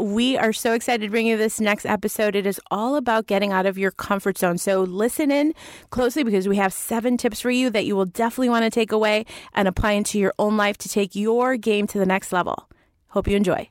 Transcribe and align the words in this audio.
we 0.00 0.36
are 0.36 0.52
so 0.52 0.72
excited 0.72 1.04
to 1.04 1.10
bring 1.10 1.26
you 1.26 1.36
this 1.36 1.60
next 1.60 1.86
episode. 1.86 2.34
It 2.34 2.46
is 2.46 2.60
all 2.70 2.96
about 2.96 3.26
getting 3.26 3.52
out 3.52 3.66
of 3.66 3.78
your 3.78 3.90
comfort 3.90 4.38
zone. 4.38 4.58
So 4.58 4.82
listen 4.82 5.30
in 5.30 5.54
closely 5.90 6.24
because 6.24 6.48
we 6.48 6.56
have 6.56 6.72
seven 6.72 7.16
tips 7.16 7.40
for 7.40 7.50
you 7.50 7.70
that 7.70 7.84
you 7.84 7.94
will 7.96 8.06
definitely 8.06 8.48
want 8.48 8.64
to 8.64 8.70
take 8.70 8.92
away 8.92 9.26
and 9.54 9.68
apply 9.68 9.92
into 9.92 10.18
your 10.18 10.32
own 10.38 10.56
life 10.56 10.78
to 10.78 10.88
take 10.88 11.14
your 11.14 11.56
game 11.56 11.86
to 11.88 11.98
the 11.98 12.06
next 12.06 12.32
level. 12.32 12.68
Hope 13.08 13.28
you 13.28 13.36
enjoy. 13.36 13.68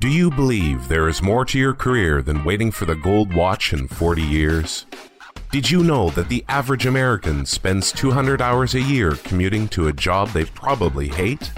Do 0.00 0.08
you 0.08 0.30
believe 0.30 0.88
there 0.88 1.08
is 1.08 1.22
more 1.22 1.44
to 1.44 1.58
your 1.58 1.74
career 1.74 2.22
than 2.22 2.42
waiting 2.42 2.72
for 2.72 2.86
the 2.86 2.96
gold 2.96 3.34
watch 3.34 3.72
in 3.72 3.86
40 3.86 4.20
years? 4.20 4.86
Did 5.52 5.70
you 5.70 5.84
know 5.84 6.08
that 6.12 6.30
the 6.30 6.42
average 6.48 6.86
American 6.86 7.44
spends 7.44 7.92
200 7.92 8.40
hours 8.40 8.74
a 8.74 8.80
year 8.80 9.16
commuting 9.16 9.68
to 9.68 9.88
a 9.88 9.92
job 9.92 10.30
they 10.30 10.46
probably 10.46 11.08
hate? 11.08 11.52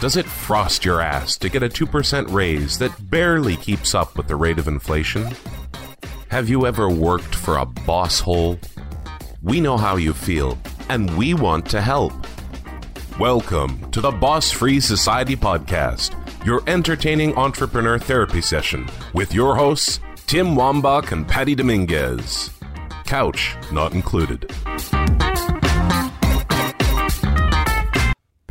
Does 0.00 0.16
it 0.16 0.26
frost 0.26 0.84
your 0.84 1.00
ass 1.00 1.36
to 1.38 1.48
get 1.48 1.62
a 1.62 1.68
2% 1.68 2.32
raise 2.32 2.78
that 2.78 3.10
barely 3.10 3.54
keeps 3.54 3.94
up 3.94 4.16
with 4.16 4.26
the 4.26 4.34
rate 4.34 4.58
of 4.58 4.66
inflation? 4.66 5.30
Have 6.30 6.48
you 6.48 6.66
ever 6.66 6.88
worked 6.88 7.36
for 7.36 7.58
a 7.58 7.64
boss 7.64 8.18
hole? 8.18 8.58
We 9.40 9.60
know 9.60 9.76
how 9.76 9.94
you 9.94 10.14
feel, 10.14 10.58
and 10.88 11.16
we 11.16 11.32
want 11.32 11.66
to 11.66 11.80
help. 11.80 12.12
Welcome 13.20 13.88
to 13.92 14.00
the 14.00 14.10
Boss 14.10 14.50
Free 14.50 14.80
Society 14.80 15.36
Podcast, 15.36 16.16
your 16.44 16.60
entertaining 16.66 17.36
entrepreneur 17.36 18.00
therapy 18.00 18.40
session 18.40 18.88
with 19.14 19.32
your 19.32 19.54
hosts, 19.54 20.00
Tim 20.26 20.56
Wambach 20.56 21.12
and 21.12 21.28
Patty 21.28 21.54
Dominguez. 21.54 22.50
Couch 23.12 23.58
not 23.70 23.92
included. 23.92 24.50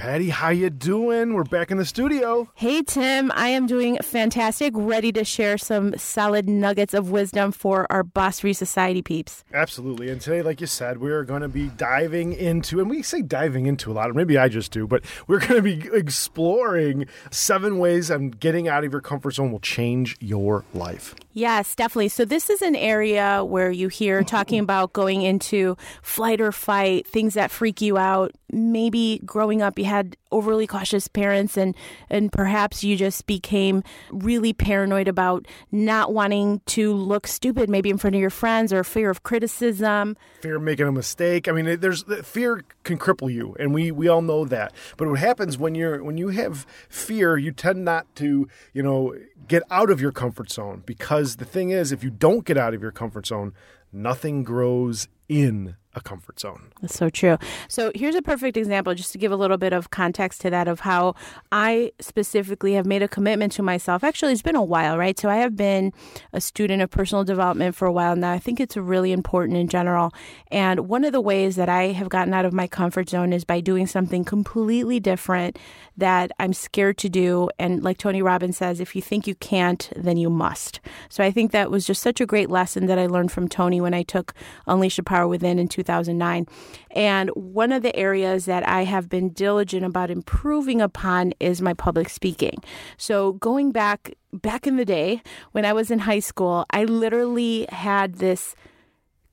Patty, 0.02 0.30
how 0.30 0.50
you 0.50 0.72
doing? 0.72 1.36
We're 1.36 1.44
back 1.44 1.70
in 1.70 1.78
the 1.78 1.86
studio. 1.86 2.50
Hey, 2.56 2.82
Tim. 2.82 3.32
I 3.36 3.50
am 3.50 3.68
doing 3.68 4.00
fantastic. 4.02 4.74
Ready 4.76 5.12
to 5.12 5.24
share 5.24 5.60
some 5.60 5.96
solid 5.96 6.50
nuggets 6.50 6.96
of 6.96 7.12
wisdom 7.12 7.52
for 7.52 7.86
our 7.92 8.02
Boss 8.02 8.40
Free 8.40 8.54
Society 8.54 9.04
peeps. 9.04 9.44
Absolutely. 9.54 10.10
And 10.10 10.20
today, 10.20 10.42
like 10.42 10.60
you 10.60 10.66
said, 10.66 10.98
we're 10.98 11.24
going 11.24 11.44
to 11.44 11.48
be 11.48 11.68
diving 11.68 12.34
into, 12.34 12.80
and 12.80 12.90
we 12.90 13.04
say 13.04 13.22
diving 13.22 13.68
into 13.68 13.92
a 13.92 13.94
lot, 13.94 14.10
or 14.10 14.16
maybe 14.16 14.40
I 14.40 14.50
just 14.50 14.72
do, 14.72 14.88
but 14.88 15.04
we're 15.28 15.38
going 15.38 15.54
to 15.54 15.62
be 15.62 15.88
exploring 15.96 17.06
seven 17.30 17.78
ways 17.78 18.10
and 18.10 18.40
getting 18.40 18.68
out 18.68 18.84
of 18.84 18.92
your 18.92 19.02
comfort 19.02 19.36
zone 19.36 19.52
will 19.52 19.60
change 19.60 20.18
your 20.20 20.66
life. 20.74 21.14
Yes, 21.34 21.76
definitely. 21.76 22.10
So 22.10 22.26
this 22.26 22.50
is 22.50 22.64
an 22.64 22.76
area 22.76 23.46
where 23.46 23.70
you 23.70 23.88
hear 23.88 24.24
talking 24.24 24.60
about 24.62 24.94
going 24.94 25.22
into 25.22 25.78
flight 26.02 26.42
or 26.42 26.52
fight, 26.52 27.06
things 27.06 27.36
that 27.36 27.52
freak 27.52 27.82
you 27.82 28.00
out. 28.00 28.32
Maybe 28.52 29.22
growing 29.24 29.62
up 29.62 29.78
you 29.78 29.86
had 29.92 30.16
overly 30.32 30.66
cautious 30.66 31.10
parents 31.10 31.58
and 31.58 31.76
and 32.10 32.32
perhaps 32.32 32.84
you 32.84 32.96
just 32.96 33.28
became 33.28 33.84
really 34.10 34.54
paranoid 34.54 35.10
about 35.10 35.46
not 35.72 36.14
wanting 36.14 36.62
to 36.66 36.94
look 36.94 37.28
stupid 37.28 37.70
maybe 37.70 37.90
in 37.90 37.98
front 37.98 38.16
of 38.16 38.22
your 38.22 38.30
friends 38.30 38.72
or 38.72 38.84
fear 38.86 39.10
of 39.10 39.24
criticism. 39.24 40.16
Fear 40.42 40.56
of 40.56 40.64
making 40.64 40.88
a 40.88 40.92
mistake. 40.92 41.50
I 41.50 41.52
mean 41.52 41.80
there's 41.80 42.04
fear 42.24 42.64
can 42.84 42.98
cripple 42.98 43.32
you 43.32 43.54
and 43.60 43.74
we 43.74 43.92
we 43.92 44.08
all 44.08 44.22
know 44.22 44.46
that. 44.46 44.74
But 44.96 45.10
what 45.10 45.20
happens 45.20 45.58
when 45.58 45.76
you're 45.76 46.02
when 46.02 46.18
you 46.18 46.30
have 46.30 46.66
fear 46.88 47.38
you 47.38 47.52
tend 47.52 47.84
not 47.84 48.16
to 48.16 48.48
you 48.74 48.84
know 48.84 49.14
get 49.48 49.64
out 49.70 49.90
of 49.90 50.00
your 50.00 50.14
comfort 50.14 50.50
zone. 50.50 50.84
Because 50.86 51.36
the 51.36 51.46
thing 51.46 51.72
is 51.72 51.92
if 51.92 52.04
you 52.04 52.10
don't 52.10 52.46
get 52.46 52.58
out 52.58 52.74
of 52.74 52.82
your 52.82 52.92
comfort 52.92 53.28
zone 53.28 53.54
nothing 53.92 54.44
grows 54.44 55.10
in 55.28 55.76
a 55.94 56.02
comfort 56.02 56.40
zone. 56.40 56.72
That's 56.82 56.96
so 56.96 57.10
true. 57.10 57.38
So 57.68 57.92
here's 57.96 58.16
a 58.16 58.22
perfect 58.22 58.58
example, 58.58 58.94
just 58.96 59.12
to 59.12 59.18
give 59.18 59.32
a 59.32 59.36
little 59.36 59.58
bit 59.58 59.74
of 59.74 59.90
context 59.90 60.42
to 60.42 60.50
that, 60.50 60.68
of 60.68 60.82
how 60.82 61.16
I 61.52 61.92
specifically 62.00 62.74
have 62.74 62.86
made 62.86 63.04
a 63.04 63.08
commitment 63.08 63.52
to 63.54 63.64
myself. 63.64 64.04
Actually, 64.04 64.34
it's 64.34 64.42
been 64.42 64.56
a 64.56 64.64
while, 64.64 64.98
right? 64.98 65.20
So 65.20 65.30
I 65.30 65.38
have 65.38 65.56
been 65.56 65.92
a 66.34 66.42
student 66.42 66.82
of 66.82 66.90
personal 66.90 67.24
development 67.24 67.76
for 67.76 67.86
a 67.86 67.92
while 67.92 68.16
now. 68.16 68.32
I 68.32 68.40
think 68.40 68.60
it's 68.60 68.78
really 68.78 69.12
important 69.12 69.58
in 69.58 69.68
general. 69.68 70.14
And 70.50 70.88
one 70.88 71.04
of 71.04 71.12
the 71.12 71.22
ways 71.22 71.56
that 71.58 71.70
I 71.70 71.88
have 71.88 72.10
gotten 72.10 72.34
out 72.34 72.46
of 72.46 72.54
my 72.54 72.68
comfort 72.68 73.10
zone 73.10 73.34
is 73.34 73.44
by 73.44 73.60
doing 73.60 73.88
something 73.88 74.24
completely 74.24 75.00
different 75.00 75.58
that 75.98 76.32
I'm 76.40 76.54
scared 76.54 76.98
to 77.00 77.10
do. 77.10 77.50
And 77.60 77.84
like 77.84 77.98
Tony 77.98 78.22
Robbins 78.22 78.58
says, 78.58 78.80
if 78.80 78.96
you 78.96 79.02
think 79.02 79.28
you 79.28 79.36
can't, 79.36 79.90
then 79.96 80.18
you 80.18 80.30
must. 80.30 80.80
So 81.10 81.24
I 81.24 81.32
think 81.32 81.52
that 81.52 81.70
was 81.70 81.86
just 81.86 82.02
such 82.02 82.22
a 82.22 82.26
great 82.26 82.50
lesson 82.50 82.86
that 82.88 82.98
I 82.98 83.08
learned 83.08 83.32
from 83.32 83.48
Tony 83.48 83.82
when 83.82 83.94
I 83.94 84.04
took 84.04 84.34
Unleash 84.68 84.96
the 84.96 85.04
Power 85.04 85.28
Within 85.28 85.60
in 85.60 85.68
2009. 85.84 86.48
And 86.92 87.30
one 87.30 87.72
of 87.72 87.84
the 87.84 87.96
areas 87.96 88.46
that 88.46 88.68
I 88.68 88.84
have 88.84 89.10
been 89.10 89.30
diligent 89.30 89.86
about 89.86 90.12
improving 90.12 90.82
upon 90.82 91.34
is 91.40 91.62
my 91.62 91.74
public 91.74 92.10
speaking. 92.10 92.58
So 92.98 93.34
going 93.34 93.72
back 93.72 94.14
back 94.34 94.66
in 94.66 94.78
the 94.78 94.86
day 94.86 95.22
when 95.52 95.66
I 95.66 95.74
was 95.74 95.92
in 95.92 96.00
high 96.00 96.20
school, 96.20 96.66
I 96.72 96.86
literally 96.86 97.66
had 97.70 98.16
this 98.16 98.56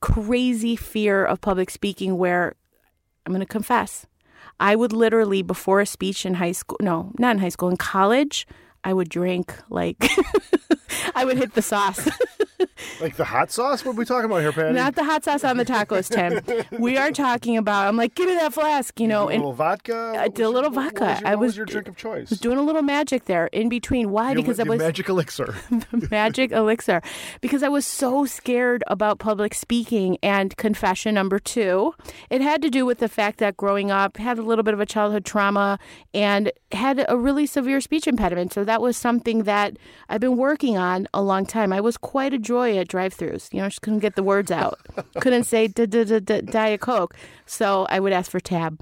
crazy 0.00 0.76
fear 0.76 1.24
of 1.24 1.40
public 1.40 1.70
speaking 1.70 2.18
where 2.18 2.54
I'm 3.26 3.32
going 3.32 3.40
to 3.40 3.46
confess. 3.46 4.06
I 4.60 4.74
would 4.74 4.92
literally 4.92 5.42
before 5.42 5.80
a 5.80 5.86
speech 5.86 6.26
in 6.26 6.34
high 6.34 6.52
school, 6.52 6.78
no, 6.80 7.12
not 7.18 7.32
in 7.32 7.38
high 7.38 7.48
school, 7.48 7.68
in 7.68 7.76
college, 7.76 8.46
I 8.84 8.92
would 8.92 9.08
drink 9.08 9.54
like 9.70 10.08
I 11.14 11.24
would 11.24 11.36
hit 11.36 11.54
the 11.54 11.62
sauce. 11.62 12.08
like 13.00 13.16
the 13.16 13.24
hot 13.24 13.50
sauce? 13.50 13.84
What 13.84 13.94
are 13.94 13.98
we 13.98 14.04
talking 14.04 14.26
about 14.26 14.40
here, 14.40 14.52
Patty? 14.52 14.74
Not 14.74 14.94
the 14.94 15.04
hot 15.04 15.24
sauce 15.24 15.44
on 15.44 15.56
the 15.56 15.64
tacos, 15.64 16.08
Tim. 16.08 16.64
we 16.80 16.96
are 16.96 17.10
talking 17.10 17.56
about. 17.56 17.86
I'm 17.86 17.96
like, 17.96 18.14
give 18.14 18.28
me 18.28 18.34
that 18.34 18.52
flask, 18.52 18.98
you 19.00 19.06
know. 19.06 19.28
a 19.28 19.32
little 19.32 19.52
vodka. 19.52 20.14
I 20.18 20.28
did 20.28 20.44
a 20.44 20.48
little 20.48 20.72
your, 20.72 20.82
vodka. 20.82 21.04
What 21.04 21.10
was, 21.10 21.20
your, 21.20 21.28
I 21.28 21.34
was, 21.34 21.48
was 21.48 21.56
your 21.56 21.66
drink 21.66 21.88
of 21.88 21.96
choice. 21.96 22.30
Was 22.30 22.40
doing 22.40 22.58
a 22.58 22.62
little 22.62 22.82
magic 22.82 23.26
there 23.26 23.46
in 23.48 23.68
between. 23.68 24.10
Why? 24.10 24.32
Your, 24.32 24.42
because 24.42 24.60
I 24.60 24.64
was 24.64 24.78
the 24.78 24.84
magic 24.84 25.08
elixir. 25.08 25.54
magic 26.10 26.52
elixir. 26.52 27.02
Because 27.40 27.62
I 27.62 27.68
was 27.68 27.86
so 27.86 28.26
scared 28.26 28.82
about 28.86 29.18
public 29.18 29.54
speaking. 29.54 30.18
And 30.22 30.56
confession 30.56 31.14
number 31.14 31.38
two, 31.38 31.94
it 32.30 32.40
had 32.40 32.62
to 32.62 32.70
do 32.70 32.84
with 32.84 32.98
the 32.98 33.08
fact 33.08 33.38
that 33.38 33.56
growing 33.56 33.90
up 33.90 34.16
had 34.16 34.38
a 34.38 34.42
little 34.42 34.64
bit 34.64 34.74
of 34.74 34.80
a 34.80 34.86
childhood 34.86 35.24
trauma 35.24 35.78
and 36.14 36.52
had 36.72 37.04
a 37.08 37.16
really 37.16 37.46
severe 37.46 37.80
speech 37.80 38.06
impediment. 38.06 38.52
So 38.52 38.64
that 38.64 38.80
was 38.80 38.96
something 38.96 39.44
that 39.44 39.76
I've 40.08 40.20
been 40.20 40.36
working 40.36 40.76
on 40.76 41.06
a 41.14 41.22
long 41.22 41.46
time. 41.46 41.72
I 41.72 41.80
was 41.80 41.96
quite 41.96 42.34
a 42.34 42.38
joy 42.48 42.78
at 42.78 42.88
drive-throughs. 42.88 43.52
You 43.52 43.60
know, 43.60 43.68
she 43.68 43.78
couldn't 43.80 43.98
get 43.98 44.16
the 44.16 44.22
words 44.22 44.50
out. 44.50 44.80
couldn't 45.20 45.44
say 45.44 45.68
Diet 45.68 46.80
Coke. 46.80 47.14
So 47.44 47.86
I 47.90 48.00
would 48.00 48.12
ask 48.14 48.30
for 48.30 48.40
tab. 48.40 48.80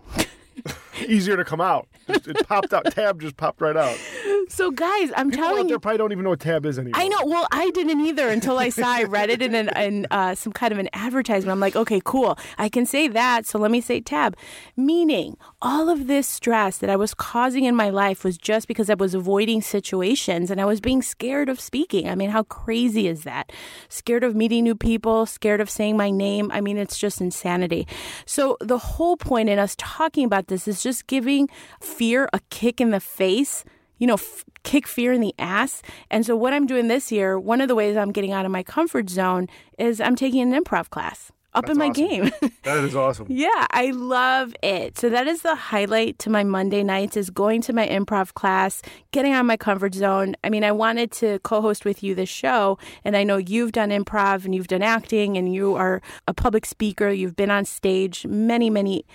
Easier 1.06 1.36
to 1.36 1.44
come 1.44 1.60
out. 1.60 1.88
It 2.08 2.46
popped 2.48 2.72
out. 2.72 2.84
Tab 2.92 3.20
just 3.20 3.36
popped 3.36 3.60
right 3.60 3.76
out. 3.76 3.98
So, 4.48 4.70
guys, 4.70 5.10
I'm 5.16 5.30
People 5.30 5.44
telling 5.44 5.60
out 5.60 5.62
there 5.64 5.74
you. 5.74 5.78
probably 5.80 5.98
don't 5.98 6.12
even 6.12 6.24
know 6.24 6.30
what 6.30 6.40
tab 6.40 6.64
is 6.66 6.78
anymore. 6.78 7.00
I 7.00 7.08
know. 7.08 7.24
Well, 7.24 7.48
I 7.50 7.70
didn't 7.70 8.00
either 8.06 8.28
until 8.28 8.58
I 8.58 8.68
saw 8.68 8.86
I 8.86 9.02
read 9.02 9.28
it 9.28 9.42
in, 9.42 9.54
an, 9.54 9.68
in 9.76 10.06
uh, 10.10 10.34
some 10.34 10.52
kind 10.52 10.72
of 10.72 10.78
an 10.78 10.88
advertisement. 10.92 11.50
I'm 11.50 11.58
like, 11.60 11.74
okay, 11.74 12.00
cool. 12.04 12.38
I 12.56 12.68
can 12.68 12.86
say 12.86 13.08
that. 13.08 13.46
So 13.46 13.58
let 13.58 13.70
me 13.70 13.80
say 13.80 14.00
tab. 14.00 14.36
Meaning, 14.76 15.36
all 15.60 15.88
of 15.88 16.06
this 16.06 16.28
stress 16.28 16.78
that 16.78 16.90
I 16.90 16.96
was 16.96 17.12
causing 17.12 17.64
in 17.64 17.74
my 17.74 17.90
life 17.90 18.22
was 18.22 18.38
just 18.38 18.68
because 18.68 18.88
I 18.88 18.94
was 18.94 19.14
avoiding 19.14 19.62
situations 19.62 20.50
and 20.50 20.60
I 20.60 20.64
was 20.64 20.80
being 20.80 21.02
scared 21.02 21.48
of 21.48 21.60
speaking. 21.60 22.08
I 22.08 22.14
mean, 22.14 22.30
how 22.30 22.44
crazy 22.44 23.08
is 23.08 23.24
that? 23.24 23.50
Scared 23.88 24.22
of 24.22 24.36
meeting 24.36 24.62
new 24.62 24.76
people, 24.76 25.26
scared 25.26 25.60
of 25.60 25.68
saying 25.68 25.96
my 25.96 26.10
name. 26.10 26.50
I 26.52 26.60
mean, 26.60 26.78
it's 26.78 26.98
just 26.98 27.20
insanity. 27.20 27.86
So, 28.26 28.56
the 28.60 28.78
whole 28.78 29.16
point 29.16 29.48
in 29.48 29.58
us 29.58 29.74
talking 29.76 30.24
about 30.24 30.46
this 30.46 30.68
is 30.68 30.82
just 30.82 31.06
giving 31.08 31.48
fear 31.80 32.28
a 32.32 32.40
kick 32.50 32.80
in 32.80 32.90
the 32.90 33.00
face 33.00 33.64
you 33.98 34.06
know, 34.06 34.14
f- 34.14 34.44
kick 34.62 34.86
fear 34.86 35.12
in 35.12 35.20
the 35.20 35.34
ass. 35.38 35.82
And 36.10 36.24
so, 36.26 36.36
what 36.36 36.52
I'm 36.52 36.66
doing 36.66 36.88
this 36.88 37.10
year, 37.12 37.38
one 37.38 37.60
of 37.60 37.68
the 37.68 37.74
ways 37.74 37.96
I'm 37.96 38.12
getting 38.12 38.32
out 38.32 38.44
of 38.44 38.50
my 38.52 38.62
comfort 38.62 39.08
zone 39.10 39.48
is 39.78 40.00
I'm 40.00 40.16
taking 40.16 40.52
an 40.52 40.64
improv 40.64 40.90
class. 40.90 41.32
Up 41.54 41.64
That's 41.64 41.72
in 41.72 41.78
my 41.78 41.88
awesome. 41.88 42.06
game. 42.06 42.30
That 42.64 42.84
is 42.84 42.96
awesome. 42.96 43.28
yeah, 43.30 43.66
I 43.70 43.92
love 43.92 44.54
it. 44.62 44.98
So 44.98 45.08
that 45.08 45.28
is 45.28 45.42
the 45.42 45.54
highlight 45.54 46.18
to 46.18 46.30
my 46.30 46.42
Monday 46.42 46.82
nights 46.82 47.16
is 47.16 47.30
going 47.30 47.62
to 47.62 47.72
my 47.72 47.86
improv 47.86 48.34
class, 48.34 48.82
getting 49.12 49.32
out 49.32 49.40
of 49.40 49.46
my 49.46 49.56
comfort 49.56 49.94
zone. 49.94 50.34
I 50.42 50.50
mean, 50.50 50.64
I 50.64 50.72
wanted 50.72 51.12
to 51.12 51.38
co-host 51.44 51.84
with 51.84 52.02
you 52.02 52.16
this 52.16 52.28
show, 52.28 52.76
and 53.04 53.16
I 53.16 53.22
know 53.22 53.36
you've 53.36 53.70
done 53.70 53.90
improv 53.90 54.44
and 54.44 54.52
you've 54.52 54.66
done 54.66 54.82
acting 54.82 55.38
and 55.38 55.54
you 55.54 55.76
are 55.76 56.02
a 56.26 56.34
public 56.34 56.66
speaker. 56.66 57.08
You've 57.08 57.36
been 57.36 57.52
on 57.52 57.64
stage 57.64 58.26
many, 58.26 58.68
many 58.68 59.06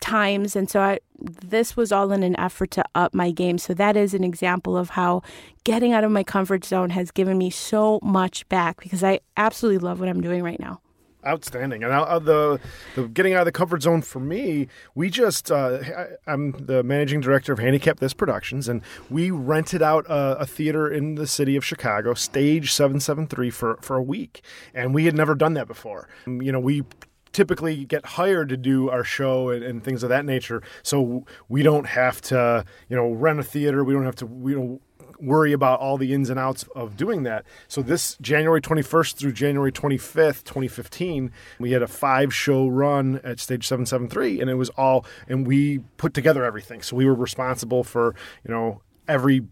times 0.00 0.54
and 0.54 0.70
so 0.70 0.80
I 0.80 0.98
this 1.18 1.76
was 1.76 1.90
all 1.90 2.12
in 2.12 2.22
an 2.22 2.38
effort 2.38 2.70
to 2.72 2.84
up 2.94 3.14
my 3.14 3.30
game 3.30 3.58
so 3.58 3.74
that 3.74 3.96
is 3.96 4.14
an 4.14 4.24
example 4.24 4.76
of 4.76 4.90
how 4.90 5.22
getting 5.64 5.92
out 5.92 6.04
of 6.04 6.10
my 6.10 6.22
comfort 6.22 6.64
zone 6.64 6.90
has 6.90 7.10
given 7.10 7.36
me 7.36 7.50
so 7.50 7.98
much 8.02 8.48
back 8.48 8.80
because 8.80 9.02
I 9.02 9.20
absolutely 9.36 9.78
love 9.78 10.00
what 10.00 10.08
I'm 10.08 10.20
doing 10.20 10.42
right 10.42 10.60
now 10.60 10.80
Outstanding. 11.26 11.82
And 11.82 11.92
uh, 11.92 12.20
the, 12.20 12.60
the 12.94 13.08
getting 13.08 13.34
out 13.34 13.40
of 13.40 13.46
the 13.46 13.52
comfort 13.52 13.82
zone 13.82 14.02
for 14.02 14.20
me, 14.20 14.68
we 14.94 15.10
just, 15.10 15.50
uh, 15.50 15.80
I, 15.82 16.06
I'm 16.32 16.52
the 16.52 16.84
managing 16.84 17.20
director 17.20 17.52
of 17.52 17.58
Handicap 17.58 17.98
This 17.98 18.14
Productions, 18.14 18.68
and 18.68 18.82
we 19.10 19.32
rented 19.32 19.82
out 19.82 20.06
a, 20.06 20.38
a, 20.38 20.46
theater 20.46 20.88
in 20.88 21.16
the 21.16 21.26
city 21.26 21.56
of 21.56 21.64
Chicago, 21.64 22.14
Stage 22.14 22.72
773, 22.72 23.50
for, 23.50 23.78
for 23.80 23.96
a 23.96 24.02
week. 24.02 24.42
And 24.72 24.94
we 24.94 25.06
had 25.06 25.16
never 25.16 25.34
done 25.34 25.54
that 25.54 25.66
before. 25.66 26.08
You 26.24 26.52
know, 26.52 26.60
we 26.60 26.84
typically 27.32 27.84
get 27.84 28.04
hired 28.04 28.48
to 28.50 28.56
do 28.56 28.90
our 28.90 29.04
show 29.04 29.50
and, 29.50 29.62
and 29.62 29.84
things 29.84 30.02
of 30.02 30.08
that 30.08 30.24
nature. 30.24 30.62
So 30.82 31.24
we 31.48 31.62
don't 31.62 31.86
have 31.86 32.20
to, 32.22 32.64
you 32.88 32.96
know, 32.96 33.10
rent 33.10 33.40
a 33.40 33.42
theater. 33.42 33.84
We 33.84 33.94
don't 33.94 34.04
have 34.04 34.16
to, 34.16 34.26
we 34.26 34.54
don't 34.54 34.80
worry 35.20 35.52
about 35.52 35.80
all 35.80 35.98
the 35.98 36.14
ins 36.14 36.30
and 36.30 36.38
outs 36.38 36.64
of 36.74 36.96
doing 36.96 37.24
that. 37.24 37.44
So 37.66 37.82
this 37.82 38.16
January 38.20 38.60
21st 38.60 39.16
through 39.16 39.32
January 39.32 39.72
25th, 39.72 40.44
2015, 40.44 41.32
we 41.58 41.72
had 41.72 41.82
a 41.82 41.86
five 41.86 42.34
show 42.34 42.68
run 42.68 43.20
at 43.24 43.40
Stage 43.40 43.66
773 43.66 44.40
and 44.40 44.50
it 44.50 44.54
was 44.54 44.70
all 44.70 45.04
and 45.26 45.46
we 45.46 45.78
put 45.96 46.14
together 46.14 46.44
everything. 46.44 46.82
So 46.82 46.96
we 46.96 47.04
were 47.04 47.14
responsible 47.14 47.84
for, 47.84 48.14
you 48.44 48.52
know, 48.52 48.82
every 49.06 49.42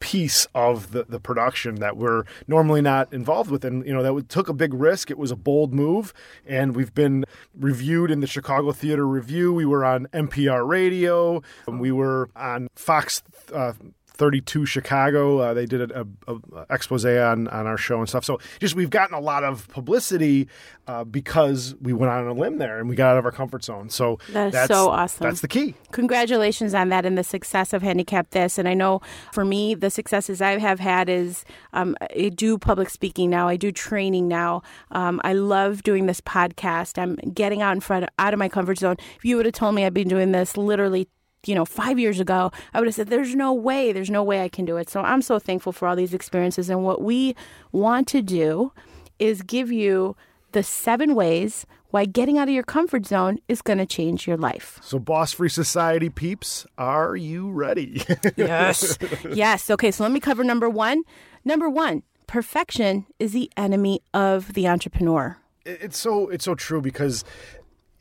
piece 0.00 0.48
of 0.54 0.92
the, 0.92 1.04
the 1.04 1.20
production 1.20 1.76
that 1.76 1.96
we're 1.96 2.24
normally 2.48 2.80
not 2.80 3.12
involved 3.12 3.50
with. 3.50 3.64
And, 3.64 3.86
you 3.86 3.92
know, 3.92 4.02
that 4.02 4.28
took 4.28 4.48
a 4.48 4.52
big 4.52 4.74
risk. 4.74 5.10
It 5.10 5.18
was 5.18 5.30
a 5.30 5.36
bold 5.36 5.72
move. 5.72 6.12
And 6.46 6.74
we've 6.74 6.94
been 6.94 7.24
reviewed 7.54 8.10
in 8.10 8.20
the 8.20 8.26
Chicago 8.26 8.72
Theater 8.72 9.06
Review. 9.06 9.52
We 9.52 9.66
were 9.66 9.84
on 9.84 10.06
NPR 10.08 10.66
radio. 10.66 11.42
We 11.68 11.92
were 11.92 12.30
on 12.34 12.68
Fox 12.74 13.22
uh, 13.52 13.74
32 14.20 14.66
Chicago. 14.66 15.38
Uh, 15.38 15.54
they 15.54 15.64
did 15.64 15.90
a, 15.90 16.06
a, 16.28 16.34
a, 16.34 16.66
expose 16.68 17.06
on, 17.06 17.48
on 17.48 17.66
our 17.66 17.78
show 17.78 18.00
and 18.00 18.06
stuff. 18.08 18.22
So 18.22 18.38
just 18.58 18.74
we've 18.74 18.90
gotten 18.90 19.14
a 19.16 19.20
lot 19.20 19.44
of 19.44 19.66
publicity 19.68 20.46
uh, 20.86 21.04
because 21.04 21.74
we 21.80 21.94
went 21.94 22.12
on 22.12 22.26
a 22.26 22.34
limb 22.34 22.58
there 22.58 22.78
and 22.78 22.86
we 22.86 22.96
got 22.96 23.12
out 23.12 23.16
of 23.16 23.24
our 23.24 23.32
comfort 23.32 23.64
zone. 23.64 23.88
So 23.88 24.18
that 24.32 24.48
is 24.48 24.52
that's, 24.52 24.68
so 24.68 24.90
awesome. 24.90 25.24
That's 25.24 25.40
the 25.40 25.48
key. 25.48 25.74
Congratulations 25.92 26.74
on 26.74 26.90
that 26.90 27.06
and 27.06 27.16
the 27.16 27.24
success 27.24 27.72
of 27.72 27.80
Handicap 27.80 28.28
This. 28.28 28.58
And 28.58 28.68
I 28.68 28.74
know 28.74 29.00
for 29.32 29.46
me, 29.46 29.74
the 29.74 29.88
successes 29.88 30.42
I 30.42 30.58
have 30.58 30.80
had 30.80 31.08
is 31.08 31.46
um, 31.72 31.96
I 32.02 32.28
do 32.28 32.58
public 32.58 32.90
speaking 32.90 33.30
now. 33.30 33.48
I 33.48 33.56
do 33.56 33.72
training 33.72 34.28
now. 34.28 34.60
Um, 34.90 35.22
I 35.24 35.32
love 35.32 35.82
doing 35.82 36.04
this 36.04 36.20
podcast. 36.20 37.00
I'm 37.00 37.14
getting 37.32 37.62
out 37.62 37.72
in 37.72 37.80
front, 37.80 38.04
out 38.18 38.34
of 38.34 38.38
my 38.38 38.50
comfort 38.50 38.76
zone. 38.80 38.96
If 39.16 39.24
you 39.24 39.38
would 39.38 39.46
have 39.46 39.54
told 39.54 39.74
me 39.74 39.86
I'd 39.86 39.94
been 39.94 40.08
doing 40.08 40.32
this 40.32 40.58
literally 40.58 41.08
you 41.46 41.54
know, 41.54 41.64
five 41.64 41.98
years 41.98 42.20
ago, 42.20 42.52
I 42.74 42.80
would 42.80 42.86
have 42.86 42.94
said, 42.94 43.08
there's 43.08 43.34
no 43.34 43.52
way, 43.52 43.92
there's 43.92 44.10
no 44.10 44.22
way 44.22 44.42
I 44.42 44.48
can 44.48 44.64
do 44.64 44.76
it. 44.76 44.90
So 44.90 45.00
I'm 45.00 45.22
so 45.22 45.38
thankful 45.38 45.72
for 45.72 45.88
all 45.88 45.96
these 45.96 46.14
experiences. 46.14 46.68
And 46.68 46.84
what 46.84 47.02
we 47.02 47.34
want 47.72 48.08
to 48.08 48.22
do 48.22 48.72
is 49.18 49.42
give 49.42 49.70
you 49.72 50.16
the 50.52 50.62
seven 50.62 51.14
ways 51.14 51.66
why 51.90 52.04
getting 52.04 52.38
out 52.38 52.48
of 52.48 52.54
your 52.54 52.62
comfort 52.62 53.06
zone 53.06 53.38
is 53.48 53.62
going 53.62 53.78
to 53.78 53.86
change 53.86 54.26
your 54.26 54.36
life. 54.36 54.78
So, 54.82 54.98
Boss 54.98 55.32
Free 55.32 55.48
Society 55.48 56.08
peeps, 56.08 56.66
are 56.78 57.16
you 57.16 57.50
ready? 57.50 58.02
yes. 58.36 58.96
Yes. 59.32 59.70
Okay. 59.70 59.90
So, 59.90 60.04
let 60.04 60.12
me 60.12 60.20
cover 60.20 60.44
number 60.44 60.68
one. 60.68 61.02
Number 61.44 61.68
one, 61.68 62.02
perfection 62.26 63.06
is 63.18 63.32
the 63.32 63.50
enemy 63.56 64.02
of 64.14 64.54
the 64.54 64.68
entrepreneur. 64.68 65.38
It's 65.66 65.98
so 65.98 66.28
it's 66.28 66.44
so 66.44 66.54
true 66.54 66.80
because 66.80 67.24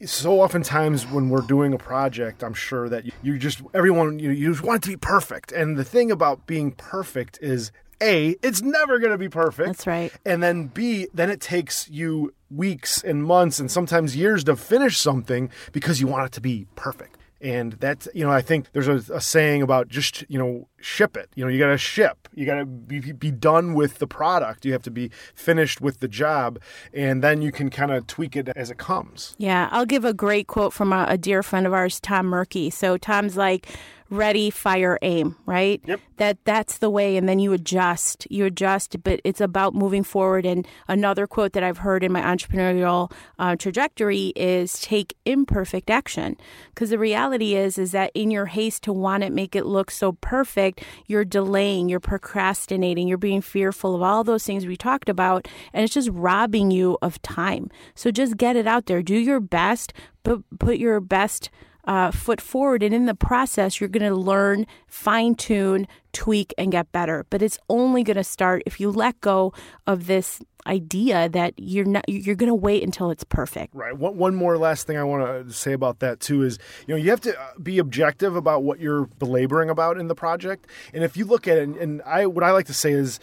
so 0.06 0.42
oftentimes 0.42 1.06
when 1.08 1.30
we're 1.30 1.42
doing 1.42 1.74
a 1.74 1.78
project, 1.78 2.44
I'm 2.44 2.54
sure 2.54 2.88
that 2.90 3.06
you 3.22 3.38
just 3.38 3.62
everyone 3.74 4.20
you, 4.20 4.32
you 4.32 4.52
just 4.52 4.64
want 4.64 4.78
it 4.78 4.84
to 4.84 4.90
be 4.90 4.98
perfect. 4.98 5.52
And 5.52 5.78
the 5.78 5.84
thing 5.84 6.12
about 6.12 6.48
being 6.48 6.72
perfect 6.72 7.38
is 7.42 7.72
a, 8.02 8.38
it's 8.42 8.62
never 8.62 9.00
going 9.00 9.12
to 9.12 9.18
be 9.18 9.28
perfect. 9.28 9.68
That's 9.68 9.88
right. 9.88 10.14
And 10.26 10.42
then 10.42 10.68
B, 10.68 11.08
then 11.14 11.30
it 11.30 11.42
takes 11.42 11.90
you 11.90 12.34
weeks 12.50 13.04
and 13.04 13.24
months 13.24 13.60
and 13.60 13.70
sometimes 13.70 14.16
years 14.16 14.46
to 14.46 14.56
finish 14.56 14.98
something 14.98 15.50
because 15.74 16.00
you 16.00 16.08
want 16.08 16.28
it 16.28 16.32
to 16.34 16.42
be 16.42 16.66
perfect. 16.76 17.18
And 17.42 17.74
that's, 17.74 18.08
you 18.14 18.26
know, 18.26 18.32
I 18.32 18.42
think 18.42 18.72
there's 18.72 18.88
a, 18.88 19.14
a 19.14 19.20
saying 19.20 19.62
about 19.62 19.90
just, 19.90 20.24
you 20.30 20.40
know, 20.40 20.69
ship 20.82 21.18
it. 21.18 21.30
You 21.36 21.46
know, 21.46 21.50
you 21.50 21.60
got 21.60 21.70
to 21.70 21.78
ship. 21.78 22.28
You 22.34 22.46
got 22.46 22.56
to 22.56 22.66
be, 22.66 23.12
be 23.12 23.32
done 23.32 23.74
with 23.74 24.00
the 24.00 24.08
product. 24.08 24.66
You 24.66 24.74
have 24.74 24.84
to 24.84 24.92
be 24.92 25.12
finished 25.34 25.82
with 25.82 26.00
the 26.00 26.08
job. 26.08 26.60
And 26.94 27.24
then 27.24 27.42
you 27.42 27.52
can 27.52 27.70
kind 27.70 27.92
of 27.92 28.08
tweak 28.08 28.36
it 28.36 28.50
as 28.56 28.72
it 28.72 28.78
comes. 28.78 29.36
Yeah. 29.38 29.70
I'll 29.72 29.86
give 29.86 30.06
a 30.06 30.14
great 30.14 30.48
quote 30.48 30.74
from 30.74 30.94
a, 30.94 31.06
a 31.10 31.18
dear 31.18 31.44
friend 31.44 31.68
of 31.68 31.74
ours, 31.74 32.00
Tom 32.00 32.28
Murky. 32.28 32.70
So 32.70 32.98
Tom's 32.98 33.38
like, 33.38 33.68
ready 34.10 34.50
fire 34.50 34.98
aim 35.04 35.36
right 35.46 35.82
yep. 35.86 36.00
that 36.18 36.38
that's 36.44 36.80
the 36.80 36.90
way 36.90 37.16
and 37.16 37.30
then 37.30 37.38
you 37.38 37.54
adjust 37.54 38.26
you 38.32 38.44
adjust 38.44 39.02
but 39.04 39.22
it's 39.24 39.40
about 39.40 39.76
moving 39.76 40.04
forward 40.04 40.48
and 40.48 40.68
another 40.88 41.28
quote 41.28 41.54
that 41.54 41.64
i've 41.64 41.78
heard 41.78 42.04
in 42.04 42.12
my 42.12 42.22
entrepreneurial 42.22 43.12
uh, 43.38 43.56
trajectory 43.56 44.34
is 44.36 44.80
take 44.80 45.16
imperfect 45.26 45.92
action 45.92 46.36
because 46.74 46.90
the 46.90 46.98
reality 46.98 47.56
is 47.56 47.78
is 47.78 47.92
that 47.92 48.12
in 48.16 48.32
your 48.32 48.48
haste 48.48 48.82
to 48.82 48.92
want 48.92 49.24
it 49.24 49.32
make 49.32 49.56
it 49.56 49.66
look 49.66 49.92
so 49.92 50.14
perfect 50.14 50.69
you're 51.08 51.26
delaying 51.26 51.90
you're 51.90 52.00
procrastinating 52.00 53.08
you're 53.08 53.18
being 53.18 53.42
fearful 53.42 53.96
of 53.96 54.02
all 54.02 54.24
those 54.24 54.46
things 54.46 54.66
we 54.66 54.76
talked 54.76 55.10
about 55.10 55.48
and 55.74 55.84
it's 55.84 55.94
just 55.94 56.10
robbing 56.12 56.72
you 56.72 56.98
of 57.02 57.22
time 57.22 57.70
so 57.96 58.12
just 58.12 58.38
get 58.38 58.56
it 58.56 58.68
out 58.68 58.86
there 58.86 59.02
do 59.02 59.16
your 59.16 59.40
best 59.40 59.94
but 60.24 60.40
put 60.60 60.78
your 60.78 61.00
best 61.00 61.50
uh, 61.90 62.12
foot 62.12 62.40
forward. 62.40 62.84
And 62.84 62.94
in 62.94 63.08
the 63.08 63.16
process, 63.16 63.80
you're 63.80 63.90
going 63.90 64.08
to 64.08 64.16
learn, 64.16 64.68
fine 64.88 65.34
tune, 65.34 65.88
tweak, 66.14 66.54
and 66.58 66.72
get 66.72 66.92
better. 66.92 67.26
But 67.32 67.42
it's 67.42 67.58
only 67.68 68.04
going 68.04 68.18
to 68.18 68.24
start 68.24 68.62
if 68.68 68.80
you 68.80 68.92
let 68.92 69.20
go 69.22 69.54
of 69.88 70.06
this 70.06 70.40
idea 70.68 71.30
that 71.30 71.54
you're 71.58 71.86
not 71.86 72.08
you're 72.08 72.36
going 72.36 72.50
to 72.50 72.56
wait 72.56 72.84
until 72.84 73.12
it's 73.12 73.24
perfect. 73.24 73.74
Right. 73.76 73.98
One, 73.98 74.18
one 74.18 74.36
more 74.36 74.58
last 74.58 74.88
thing 74.88 74.98
I 74.98 75.04
want 75.04 75.48
to 75.48 75.54
say 75.54 75.74
about 75.74 76.00
that 76.00 76.20
too 76.20 76.44
is 76.44 76.60
you 76.88 76.94
know 76.94 77.02
you 77.02 77.10
have 77.10 77.22
to 77.22 77.40
uh, 77.40 77.52
be 77.62 77.80
objective 77.80 78.36
about 78.36 78.64
what 78.64 78.80
you're 78.80 79.06
belaboring 79.20 79.70
about 79.70 79.98
in 79.98 80.08
the 80.08 80.16
project. 80.16 80.68
And 80.94 81.04
if 81.04 81.18
you 81.18 81.26
look 81.26 81.48
at 81.48 81.58
it, 81.58 81.64
and, 81.64 81.76
and 81.78 82.02
I 82.04 82.26
what 82.26 82.44
I 82.44 82.52
like 82.52 82.68
to 82.68 82.74
say 82.74 82.92
is 82.92 83.20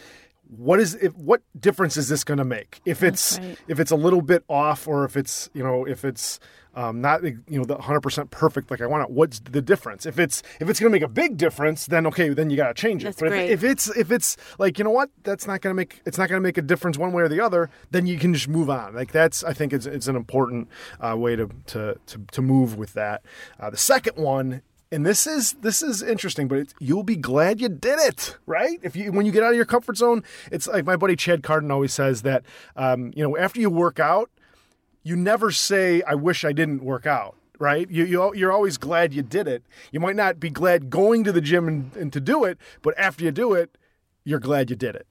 what 0.49 0.79
is 0.79 0.95
if 0.95 1.15
what 1.17 1.41
difference 1.59 1.97
is 1.97 2.09
this 2.09 2.23
going 2.23 2.37
to 2.37 2.45
make 2.45 2.79
if 2.85 3.03
it's 3.03 3.37
right. 3.39 3.57
if 3.67 3.79
it's 3.79 3.91
a 3.91 3.95
little 3.95 4.21
bit 4.21 4.43
off 4.47 4.87
or 4.87 5.03
if 5.03 5.17
it's 5.17 5.49
you 5.53 5.63
know 5.63 5.85
if 5.85 6.05
it's 6.05 6.39
um, 6.77 7.01
not 7.01 7.23
you 7.23 7.41
know 7.49 7.65
the 7.65 7.75
100% 7.75 8.29
perfect 8.29 8.69
like 8.69 8.81
I 8.81 8.85
want 8.85 9.09
it. 9.09 9.09
What's 9.09 9.39
the 9.39 9.63
difference? 9.63 10.05
If 10.05 10.19
it's 10.19 10.43
if 10.59 10.69
it's 10.69 10.79
going 10.79 10.91
to 10.91 10.95
make 10.95 11.01
a 11.01 11.11
big 11.11 11.35
difference, 11.35 11.87
then 11.87 12.05
okay, 12.05 12.29
then 12.29 12.51
you 12.51 12.55
got 12.55 12.67
to 12.67 12.79
change 12.79 13.03
it. 13.03 13.05
That's 13.05 13.19
but 13.19 13.29
great. 13.29 13.49
If, 13.49 13.63
if 13.63 13.71
it's 13.71 13.97
if 13.97 14.11
it's 14.11 14.37
like 14.59 14.77
you 14.77 14.83
know 14.83 14.91
what, 14.91 15.09
that's 15.23 15.47
not 15.47 15.61
going 15.61 15.71
to 15.71 15.75
make 15.75 16.01
it's 16.05 16.19
not 16.19 16.29
going 16.29 16.39
to 16.39 16.43
make 16.43 16.57
a 16.57 16.61
difference 16.61 16.99
one 16.99 17.13
way 17.13 17.23
or 17.23 17.29
the 17.29 17.41
other. 17.41 17.71
Then 17.89 18.05
you 18.05 18.19
can 18.19 18.31
just 18.31 18.47
move 18.47 18.69
on. 18.69 18.93
Like 18.93 19.11
that's 19.11 19.43
I 19.43 19.53
think 19.53 19.73
it's 19.73 19.87
it's 19.87 20.07
an 20.07 20.15
important 20.15 20.69
uh, 21.01 21.17
way 21.17 21.35
to, 21.35 21.49
to 21.67 21.97
to 22.05 22.21
to 22.31 22.41
move 22.43 22.77
with 22.77 22.93
that. 22.93 23.23
Uh, 23.59 23.71
the 23.71 23.77
second 23.77 24.15
one 24.17 24.61
and 24.91 25.05
this 25.05 25.27
is 25.27 25.53
this 25.53 25.81
is 25.81 26.01
interesting, 26.03 26.47
but 26.47 26.73
you'll 26.79 27.03
be 27.03 27.17
glad 27.17 27.59
you 27.59 27.69
did 27.69 27.99
it, 27.99 28.37
right? 28.45 28.79
If 28.83 28.95
you 28.95 29.11
when 29.11 29.25
you 29.25 29.31
get 29.31 29.43
out 29.43 29.49
of 29.49 29.55
your 29.55 29.65
comfort 29.65 29.97
zone, 29.97 30.23
it's 30.51 30.67
like 30.67 30.85
my 30.85 30.95
buddy 30.95 31.15
Chad 31.15 31.43
Carden 31.43 31.71
always 31.71 31.93
says 31.93 32.21
that 32.21 32.43
um, 32.75 33.11
you 33.15 33.23
know 33.23 33.35
after 33.35 33.59
you 33.59 33.69
work 33.69 33.99
out, 33.99 34.29
you 35.07 35.15
never 35.15 35.51
say, 35.51 36.01
I 36.03 36.15
wish 36.15 36.43
I 36.43 36.51
didn't 36.51 36.83
work 36.83 37.05
out 37.05 37.35
right? 37.59 37.89
You, 37.89 38.05
you 38.05 38.35
you're 38.35 38.51
always 38.51 38.77
glad 38.77 39.15
you 39.15 39.23
did 39.23 39.47
it. 39.47 39.63
You 39.91 39.99
might 39.99 40.15
not 40.15 40.39
be 40.39 40.51
glad 40.51 40.91
going 40.91 41.23
to 41.23 41.31
the 41.31 41.41
gym 41.41 41.67
and, 41.67 41.95
and, 41.95 42.13
to 42.13 42.19
do 42.19 42.43
it, 42.43 42.59
but 42.83 42.93
after 42.99 43.23
you 43.23 43.31
do 43.31 43.53
it, 43.53 43.77
you're 44.23 44.39
glad 44.39 44.69
you 44.69 44.75
did 44.75 44.95
it. 44.95 45.07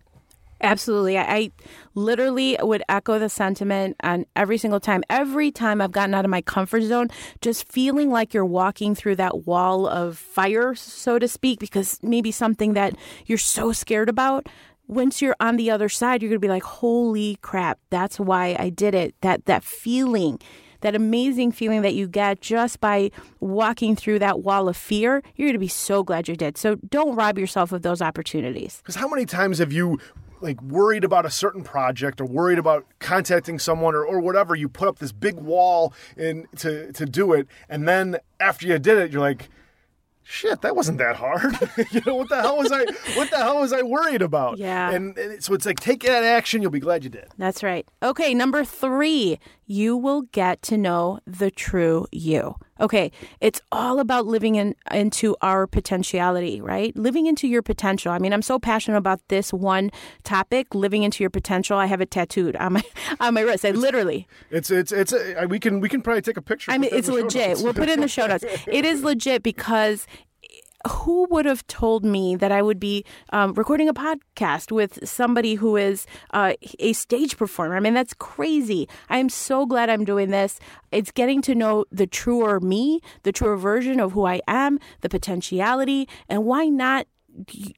Absolutely. 0.60 1.18
I, 1.18 1.22
I 1.22 1.50
literally 1.94 2.56
would 2.60 2.82
echo 2.88 3.18
the 3.18 3.28
sentiment 3.28 3.96
on 4.02 4.24
every 4.34 4.56
single 4.56 4.80
time. 4.80 5.02
Every 5.10 5.50
time 5.50 5.80
I've 5.80 5.92
gotten 5.92 6.14
out 6.14 6.24
of 6.24 6.30
my 6.30 6.40
comfort 6.40 6.82
zone, 6.82 7.08
just 7.40 7.70
feeling 7.70 8.10
like 8.10 8.32
you're 8.32 8.44
walking 8.44 8.94
through 8.94 9.16
that 9.16 9.46
wall 9.46 9.86
of 9.86 10.16
fire, 10.16 10.74
so 10.74 11.18
to 11.18 11.28
speak, 11.28 11.58
because 11.58 11.98
maybe 12.02 12.30
something 12.30 12.72
that 12.72 12.96
you're 13.26 13.38
so 13.38 13.72
scared 13.72 14.08
about 14.08 14.48
once 14.86 15.20
you're 15.20 15.36
on 15.40 15.56
the 15.56 15.70
other 15.70 15.88
side, 15.88 16.22
you're 16.22 16.28
going 16.28 16.40
to 16.40 16.46
be 16.46 16.48
like, 16.48 16.62
holy 16.62 17.36
crap, 17.42 17.78
that's 17.90 18.18
why 18.18 18.56
I 18.58 18.70
did 18.70 18.94
it. 18.94 19.14
That, 19.20 19.46
that 19.46 19.64
feeling, 19.64 20.40
that 20.80 20.94
amazing 20.94 21.52
feeling 21.52 21.82
that 21.82 21.94
you 21.94 22.06
get 22.08 22.40
just 22.40 22.80
by 22.80 23.10
walking 23.40 23.96
through 23.96 24.20
that 24.20 24.40
wall 24.40 24.68
of 24.68 24.76
fear, 24.76 25.22
you're 25.34 25.48
going 25.48 25.54
to 25.54 25.58
be 25.58 25.68
so 25.68 26.02
glad 26.02 26.28
you 26.28 26.36
did. 26.36 26.56
So 26.56 26.76
don't 26.88 27.16
rob 27.16 27.38
yourself 27.38 27.72
of 27.72 27.82
those 27.82 28.00
opportunities. 28.00 28.78
Because 28.78 28.96
how 28.96 29.08
many 29.08 29.26
times 29.26 29.58
have 29.58 29.72
you 29.72 29.98
like 30.40 30.60
worried 30.62 31.04
about 31.04 31.24
a 31.24 31.30
certain 31.30 31.62
project 31.62 32.20
or 32.20 32.26
worried 32.26 32.58
about 32.58 32.86
contacting 32.98 33.58
someone 33.58 33.94
or, 33.94 34.04
or 34.04 34.20
whatever 34.20 34.54
you 34.54 34.68
put 34.68 34.86
up 34.86 34.98
this 34.98 35.12
big 35.12 35.34
wall 35.36 35.94
in 36.16 36.46
to 36.56 36.92
to 36.92 37.06
do 37.06 37.32
it 37.32 37.46
and 37.68 37.88
then 37.88 38.18
after 38.38 38.66
you 38.66 38.78
did 38.78 38.98
it 38.98 39.10
you're 39.10 39.20
like 39.20 39.48
shit, 40.26 40.60
that 40.62 40.74
wasn't 40.74 40.98
that 40.98 41.16
hard. 41.16 41.54
you 41.92 42.02
know, 42.04 42.16
what 42.16 42.28
the 42.28 42.40
hell 42.40 42.58
was 42.58 42.72
I 42.72 42.84
what 43.16 43.30
the 43.30 43.36
hell 43.36 43.60
was 43.60 43.72
I 43.72 43.82
worried 43.82 44.22
about? 44.22 44.58
Yeah. 44.58 44.90
And, 44.90 45.16
and, 45.16 45.42
so 45.42 45.54
it's 45.54 45.64
like 45.64 45.80
take 45.80 46.02
that 46.02 46.24
action, 46.24 46.60
you'll 46.60 46.70
be 46.70 46.80
glad 46.80 47.04
you 47.04 47.10
did. 47.10 47.28
That's 47.38 47.62
right. 47.62 47.88
Okay, 48.02 48.34
number 48.34 48.64
3, 48.64 49.38
you 49.66 49.96
will 49.96 50.22
get 50.22 50.62
to 50.62 50.76
know 50.76 51.20
the 51.26 51.50
true 51.50 52.06
you. 52.10 52.56
Okay, 52.80 53.10
it's 53.40 53.60
all 53.72 54.00
about 54.00 54.26
living 54.26 54.56
in 54.56 54.74
into 54.92 55.36
our 55.40 55.66
potentiality, 55.66 56.60
right? 56.60 56.94
Living 56.96 57.26
into 57.26 57.48
your 57.48 57.62
potential. 57.62 58.12
I 58.12 58.18
mean, 58.18 58.32
I'm 58.32 58.42
so 58.42 58.58
passionate 58.58 58.98
about 58.98 59.20
this 59.28 59.52
one 59.52 59.90
topic, 60.24 60.74
living 60.74 61.02
into 61.02 61.22
your 61.22 61.30
potential. 61.30 61.78
I 61.78 61.86
have 61.86 62.00
it 62.00 62.10
tattooed 62.10 62.56
on 62.56 62.74
my 62.74 62.82
on 63.20 63.34
my 63.34 63.40
wrist. 63.40 63.64
I 63.64 63.70
literally. 63.70 64.28
It's 64.50 64.70
it's 64.70 64.92
it's 64.92 65.12
a, 65.12 65.46
we 65.46 65.58
can 65.58 65.80
we 65.80 65.88
can 65.88 66.02
probably 66.02 66.22
take 66.22 66.36
a 66.36 66.42
picture. 66.42 66.70
I 66.70 66.78
mean, 66.78 66.90
it's 66.92 67.08
legit. 67.08 67.58
We'll 67.62 67.74
put 67.74 67.88
it 67.88 67.94
in 67.94 68.00
the 68.00 68.08
show 68.08 68.26
notes. 68.26 68.44
It 68.66 68.84
is 68.84 69.02
legit 69.02 69.42
because 69.42 70.06
who 70.88 71.26
would 71.30 71.46
have 71.46 71.66
told 71.66 72.04
me 72.04 72.36
that 72.36 72.52
I 72.52 72.62
would 72.62 72.78
be 72.78 73.04
um, 73.30 73.54
recording 73.54 73.88
a 73.88 73.94
podcast 73.94 74.70
with 74.70 75.06
somebody 75.08 75.54
who 75.54 75.76
is 75.76 76.06
uh, 76.32 76.54
a 76.78 76.92
stage 76.92 77.36
performer? 77.36 77.76
I 77.76 77.80
mean, 77.80 77.94
that's 77.94 78.14
crazy. 78.14 78.88
I 79.08 79.18
am 79.18 79.28
so 79.28 79.66
glad 79.66 79.90
I'm 79.90 80.04
doing 80.04 80.30
this. 80.30 80.58
It's 80.92 81.10
getting 81.10 81.42
to 81.42 81.54
know 81.54 81.84
the 81.90 82.06
truer 82.06 82.60
me, 82.60 83.00
the 83.22 83.32
truer 83.32 83.56
version 83.56 84.00
of 84.00 84.12
who 84.12 84.26
I 84.26 84.40
am, 84.46 84.78
the 85.00 85.08
potentiality, 85.08 86.08
and 86.28 86.44
why 86.44 86.66
not 86.66 87.06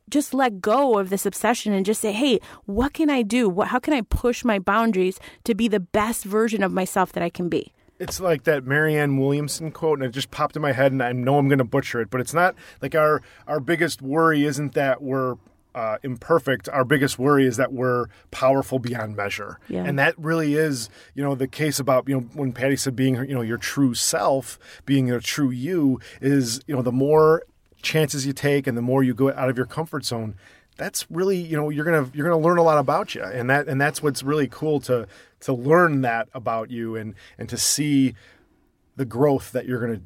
just 0.09 0.35
let 0.35 0.61
go 0.61 0.99
of 0.99 1.11
this 1.11 1.26
obsession 1.26 1.73
and 1.73 1.85
just 1.85 2.00
say, 2.00 2.12
hey, 2.12 2.40
what 2.67 2.93
can 2.93 3.11
I 3.11 3.23
do? 3.23 3.49
What, 3.49 3.69
how 3.69 3.78
can 3.78 3.93
I 3.93 4.02
push 4.02 4.45
my 4.45 4.59
boundaries 4.59 5.19
to 5.45 5.55
be 5.55 5.69
the 5.69 5.81
best 5.81 6.25
version 6.25 6.62
of 6.62 6.73
myself 6.73 7.12
that 7.12 7.23
I 7.23 7.31
can 7.31 7.49
be? 7.49 7.73
It's 7.99 8.21
like 8.21 8.45
that 8.45 8.64
Marianne 8.64 9.17
Williamson 9.19 9.71
quote, 9.73 9.99
and 9.99 10.07
it 10.07 10.12
just 10.12 10.31
popped 10.31 10.55
in 10.57 10.62
my 10.62 10.73
head, 10.73 10.93
and 10.93 11.02
I 11.02 11.12
know 11.12 11.38
I'm 11.38 11.49
going 11.49 11.59
to 11.59 11.64
butcher 11.64 12.00
it, 12.00 12.11
but 12.11 12.21
it's 12.21 12.35
not 12.35 12.55
like 12.81 12.95
our 12.95 13.23
our 13.47 13.61
biggest 13.61 14.00
worry 14.02 14.45
isn't 14.45 14.75
that 14.75 15.02
we're 15.02 15.35
uh, 15.75 15.99
imperfect. 16.02 16.69
Our 16.69 16.85
biggest 16.85 17.19
worry 17.19 17.47
is 17.47 17.57
that 17.57 17.73
we're 17.73 18.07
powerful 18.31 18.78
beyond 18.78 19.17
measure, 19.17 19.59
Yeah. 19.69 19.85
and 19.85 19.99
that 19.99 20.14
really 20.19 20.55
is, 20.55 20.90
you 21.14 21.23
know, 21.23 21.35
the 21.35 21.49
case 21.49 21.78
about 21.81 22.09
you 22.09 22.14
know 22.21 22.26
when 22.35 22.52
Patty 22.52 22.76
said 22.76 22.95
being 22.95 23.17
you 23.17 23.35
know 23.35 23.43
your 23.43 23.59
true 23.59 23.95
self, 23.95 24.59
being 24.87 25.11
a 25.11 25.21
true 25.21 25.50
you 25.50 26.00
is 26.21 26.61
you 26.67 26.75
know 26.76 26.83
the 26.83 26.93
more 26.93 27.43
chances 27.83 28.26
you 28.26 28.33
take 28.33 28.67
and 28.67 28.76
the 28.76 28.83
more 28.83 29.02
you 29.05 29.14
go 29.14 29.33
out 29.33 29.49
of 29.49 29.57
your 29.57 29.67
comfort 29.67 30.05
zone 30.05 30.35
that's 30.76 31.07
really 31.11 31.37
you 31.37 31.57
know 31.57 31.71
you're 31.71 31.85
gonna 31.85 32.11
you're 32.12 32.28
gonna 32.28 32.40
learn 32.43 32.59
a 32.59 32.62
lot 32.62 32.76
about 32.76 33.14
you 33.14 33.23
and 33.23 33.49
that 33.50 33.69
and 33.69 33.81
that's 33.81 34.02
what's 34.02 34.23
really 34.25 34.49
cool 34.49 34.81
to 34.81 35.07
to 35.40 35.52
learn 35.52 36.02
that 36.02 36.28
about 36.35 36.71
you 36.71 36.97
and 36.97 37.14
and 37.38 37.49
to 37.49 37.57
see 37.57 38.14
the 38.97 39.04
growth 39.04 39.52
that 39.52 39.66
you're 39.66 39.80
gonna 39.80 40.00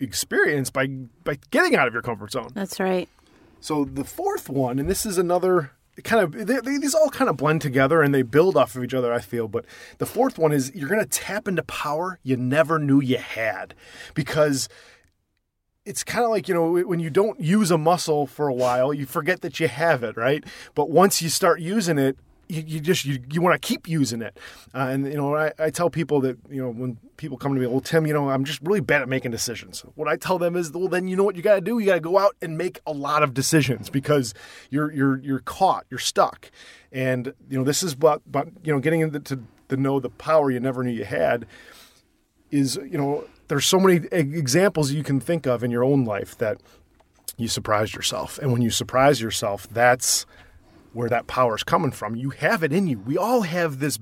experience 0.00 0.70
by 0.70 0.86
by 1.24 1.38
getting 1.50 1.74
out 1.76 1.86
of 1.88 1.92
your 1.94 2.02
comfort 2.02 2.32
zone 2.32 2.50
That's 2.54 2.78
right. 2.78 3.08
so 3.60 3.84
the 3.84 4.04
fourth 4.04 4.48
one 4.48 4.78
and 4.78 4.88
this 4.90 5.06
is 5.06 5.16
another 5.18 5.72
kind 6.04 6.22
of 6.22 6.32
they, 6.46 6.60
they, 6.60 6.76
these 6.76 6.94
all 6.94 7.08
kind 7.08 7.30
of 7.30 7.38
blend 7.38 7.62
together 7.62 8.02
and 8.02 8.14
they 8.14 8.20
build 8.22 8.56
off 8.56 8.76
of 8.76 8.84
each 8.84 8.92
other 8.92 9.12
i 9.12 9.18
feel 9.20 9.48
but 9.48 9.64
the 9.96 10.04
fourth 10.04 10.38
one 10.38 10.52
is 10.52 10.70
you're 10.74 10.88
gonna 10.90 11.06
tap 11.06 11.48
into 11.48 11.62
power 11.62 12.18
you 12.22 12.36
never 12.36 12.78
knew 12.78 13.00
you 13.00 13.16
had 13.16 13.74
because 14.12 14.68
it's 15.86 16.04
kind 16.04 16.24
of 16.24 16.30
like 16.30 16.48
you 16.48 16.54
know 16.54 16.82
when 16.82 17.00
you 17.00 17.08
don't 17.08 17.40
use 17.40 17.70
a 17.70 17.78
muscle 17.78 18.26
for 18.26 18.48
a 18.48 18.52
while 18.54 18.92
you 18.92 19.06
forget 19.06 19.40
that 19.40 19.58
you 19.58 19.68
have 19.68 20.02
it 20.02 20.16
right 20.18 20.44
but 20.74 20.90
once 20.90 21.22
you 21.22 21.30
start 21.30 21.60
using 21.60 21.98
it 21.98 22.18
you, 22.48 22.62
you 22.66 22.80
just 22.80 23.04
you, 23.04 23.18
you 23.30 23.40
want 23.40 23.60
to 23.60 23.66
keep 23.66 23.88
using 23.88 24.22
it. 24.22 24.38
Uh, 24.74 24.88
and 24.90 25.06
you 25.06 25.16
know 25.16 25.34
I, 25.34 25.52
I 25.58 25.70
tell 25.70 25.90
people 25.90 26.20
that 26.20 26.38
you 26.48 26.62
know 26.62 26.70
when 26.70 26.98
people 27.16 27.38
come 27.38 27.54
to 27.54 27.60
me 27.60 27.66
well 27.66 27.80
tim 27.80 28.06
you 28.06 28.12
know 28.12 28.28
i'm 28.28 28.44
just 28.44 28.60
really 28.62 28.80
bad 28.80 29.02
at 29.02 29.08
making 29.08 29.30
decisions. 29.30 29.84
What 29.94 30.08
i 30.08 30.16
tell 30.16 30.38
them 30.38 30.56
is 30.56 30.72
well 30.72 30.88
then 30.88 31.08
you 31.08 31.16
know 31.16 31.24
what 31.24 31.36
you 31.36 31.42
got 31.42 31.56
to 31.56 31.60
do? 31.60 31.78
You 31.78 31.86
got 31.86 31.94
to 31.94 32.00
go 32.00 32.18
out 32.18 32.36
and 32.42 32.56
make 32.58 32.80
a 32.86 32.92
lot 32.92 33.22
of 33.22 33.34
decisions 33.34 33.90
because 33.90 34.34
you're 34.70 34.92
you're 34.92 35.18
you're 35.18 35.40
caught 35.40 35.86
you're 35.90 35.98
stuck. 35.98 36.50
And 36.92 37.34
you 37.48 37.58
know 37.58 37.64
this 37.64 37.82
is 37.82 37.92
about, 37.92 38.22
about 38.26 38.48
you 38.62 38.72
know 38.72 38.80
getting 38.80 39.00
into 39.00 39.20
to, 39.20 39.40
to 39.68 39.76
know 39.76 40.00
the 40.00 40.10
power 40.10 40.50
you 40.50 40.60
never 40.60 40.82
knew 40.82 40.92
you 40.92 41.04
had 41.04 41.46
is 42.50 42.76
you 42.76 42.98
know 42.98 43.24
there's 43.48 43.66
so 43.66 43.78
many 43.78 44.06
examples 44.10 44.90
you 44.92 45.04
can 45.04 45.20
think 45.20 45.46
of 45.46 45.62
in 45.62 45.70
your 45.70 45.84
own 45.84 46.04
life 46.04 46.36
that 46.38 46.58
you 47.36 47.48
surprised 47.48 47.94
yourself. 47.94 48.38
And 48.38 48.50
when 48.50 48.62
you 48.62 48.70
surprise 48.70 49.20
yourself 49.20 49.68
that's 49.68 50.26
where 50.96 51.08
that 51.08 51.26
power 51.26 51.54
is 51.54 51.62
coming 51.62 51.92
from 51.92 52.16
you 52.16 52.30
have 52.30 52.62
it 52.62 52.72
in 52.72 52.86
you 52.86 52.98
we 52.98 53.16
all 53.16 53.42
have 53.42 53.78
this 53.78 53.98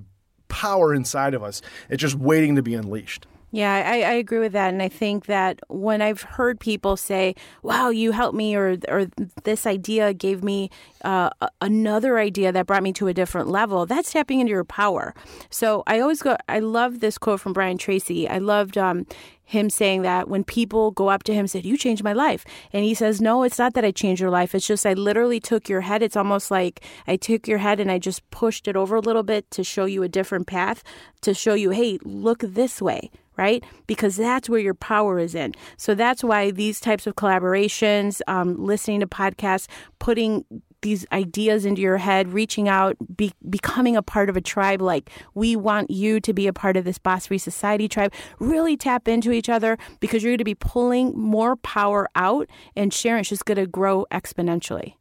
power 0.48 0.94
inside 0.94 1.34
of 1.34 1.42
us 1.42 1.60
it's 1.90 2.00
just 2.00 2.14
waiting 2.14 2.54
to 2.56 2.62
be 2.62 2.74
unleashed 2.74 3.26
Yeah, 3.54 3.70
I, 3.86 4.02
I 4.02 4.14
agree 4.18 4.40
with 4.40 4.50
that, 4.58 4.74
and 4.74 4.82
I 4.82 4.88
think 4.88 5.26
that 5.26 5.60
when 5.68 6.02
I've 6.02 6.22
heard 6.22 6.58
people 6.58 6.96
say, 6.96 7.36
"Wow, 7.62 7.90
you 7.90 8.10
helped 8.10 8.34
me," 8.34 8.56
or 8.56 8.78
or 8.88 9.06
this 9.44 9.64
idea 9.64 10.12
gave 10.12 10.42
me 10.42 10.70
uh, 11.04 11.30
another 11.60 12.18
idea 12.18 12.50
that 12.50 12.66
brought 12.66 12.82
me 12.82 12.92
to 12.94 13.06
a 13.06 13.14
different 13.14 13.46
level, 13.46 13.86
that's 13.86 14.10
tapping 14.10 14.40
into 14.40 14.50
your 14.50 14.64
power. 14.64 15.14
So 15.50 15.84
I 15.86 16.00
always 16.00 16.20
go. 16.20 16.36
I 16.48 16.58
love 16.58 16.98
this 16.98 17.16
quote 17.16 17.38
from 17.38 17.52
Brian 17.52 17.78
Tracy. 17.78 18.28
I 18.28 18.38
loved 18.38 18.76
um, 18.76 19.06
him 19.44 19.70
saying 19.70 20.02
that 20.02 20.28
when 20.28 20.44
people 20.44 20.90
go 20.90 21.08
up 21.08 21.22
to 21.24 21.32
him 21.32 21.40
and 21.40 21.50
said, 21.50 21.64
"You 21.64 21.76
changed 21.76 22.02
my 22.02 22.12
life," 22.12 22.44
and 22.72 22.84
he 22.84 22.94
says, 22.94 23.20
"No, 23.20 23.42
it's 23.42 23.58
not 23.58 23.74
that 23.74 23.84
I 23.84 23.90
changed 23.90 24.20
your 24.20 24.30
life. 24.30 24.54
It's 24.54 24.66
just 24.66 24.86
I 24.86 24.94
literally 24.94 25.40
took 25.40 25.68
your 25.68 25.82
head. 25.82 26.02
It's 26.02 26.16
almost 26.16 26.50
like 26.50 26.82
I 27.06 27.16
took 27.16 27.46
your 27.46 27.58
head 27.58 27.80
and 27.80 27.90
I 27.90 27.98
just 27.98 28.28
pushed 28.30 28.66
it 28.68 28.76
over 28.76 28.96
a 28.96 29.00
little 29.00 29.22
bit 29.22 29.50
to 29.52 29.64
show 29.64 29.84
you 29.84 30.02
a 30.02 30.08
different 30.08 30.46
path, 30.46 30.82
to 31.22 31.34
show 31.34 31.54
you, 31.54 31.70
hey, 31.70 31.98
look 32.04 32.40
this 32.40 32.80
way." 32.82 33.10
right? 33.36 33.64
Because 33.88 34.16
that's 34.16 34.48
where 34.48 34.60
your 34.60 34.74
power 34.74 35.18
is 35.18 35.34
in. 35.34 35.54
So 35.76 35.96
that's 35.96 36.22
why 36.22 36.52
these 36.52 36.78
types 36.80 37.04
of 37.06 37.16
collaborations, 37.16 38.20
um, 38.28 38.64
listening 38.64 39.00
to 39.00 39.08
podcasts, 39.08 39.66
putting 39.98 40.44
these 40.84 41.04
ideas 41.10 41.64
into 41.64 41.82
your 41.82 41.96
head, 41.96 42.32
reaching 42.32 42.68
out, 42.68 42.96
be, 43.16 43.32
becoming 43.50 43.96
a 43.96 44.02
part 44.02 44.28
of 44.28 44.36
a 44.36 44.40
tribe 44.40 44.80
like 44.80 45.10
we 45.34 45.56
want 45.56 45.90
you 45.90 46.20
to 46.20 46.32
be 46.32 46.46
a 46.46 46.52
part 46.52 46.76
of 46.76 46.84
this 46.84 46.98
Boss 46.98 47.26
Free 47.26 47.38
Society 47.38 47.88
tribe. 47.88 48.12
Really 48.38 48.76
tap 48.76 49.08
into 49.08 49.32
each 49.32 49.48
other 49.48 49.76
because 49.98 50.22
you're 50.22 50.32
going 50.32 50.38
to 50.38 50.44
be 50.44 50.54
pulling 50.54 51.18
more 51.18 51.56
power 51.56 52.08
out 52.14 52.48
and 52.76 52.94
sharing. 52.94 53.20
It's 53.20 53.30
just 53.30 53.46
going 53.46 53.56
to 53.56 53.66
grow 53.66 54.06
exponentially. 54.12 54.94